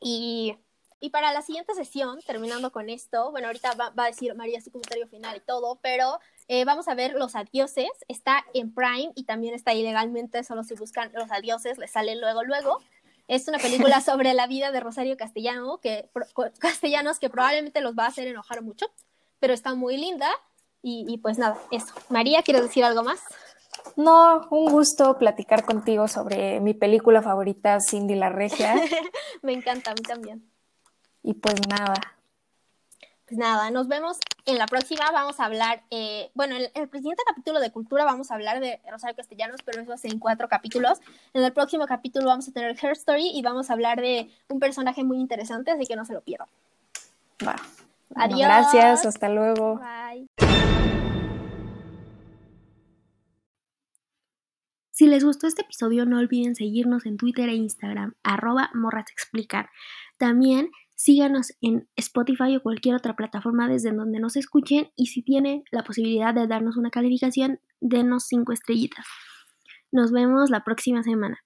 [0.00, 0.56] Y,
[1.00, 4.58] y para la siguiente sesión, terminando con esto, bueno, ahorita va, va a decir María
[4.62, 6.18] su comentario final y todo, pero
[6.48, 7.90] eh, vamos a ver Los Adioses.
[8.08, 12.42] Está en Prime y también está ilegalmente, solo si buscan Los Adioses, les sale luego,
[12.42, 12.80] luego.
[13.28, 16.24] Es una película sobre la vida de Rosario Castellano, que, pro-
[16.58, 18.86] Castellanos, que probablemente los va a hacer enojar mucho,
[19.40, 20.30] pero está muy linda.
[20.82, 21.94] Y, y pues nada, eso.
[22.08, 23.20] María, ¿quieres decir algo más?
[23.96, 28.74] No, un gusto platicar contigo sobre mi película favorita, Cindy la Regia.
[29.42, 30.50] Me encanta, a mí también.
[31.22, 31.94] y pues nada.
[33.26, 35.10] pues nada, nos vemos en la próxima.
[35.12, 38.80] Vamos a hablar, eh, bueno, en el, siguiente capítulo de cultura vamos a hablar de
[38.90, 41.00] Rosario Castellanos, pero eso hace en cuatro capítulos.
[41.34, 44.60] En el próximo capítulo vamos a tener Her Story y vamos a hablar de un
[44.60, 46.48] personaje muy interesante, así que no se lo pierdan.
[47.46, 47.56] Va.
[48.16, 48.40] Adiós.
[48.40, 49.76] gracias, hasta luego.
[49.76, 50.49] Bye.
[55.00, 59.70] Si les gustó este episodio, no olviden seguirnos en Twitter e Instagram, arroba morrasexplicar.
[60.18, 65.62] También síganos en Spotify o cualquier otra plataforma desde donde nos escuchen y si tienen
[65.70, 69.06] la posibilidad de darnos una calificación, denos cinco estrellitas.
[69.90, 71.38] Nos vemos la próxima semana.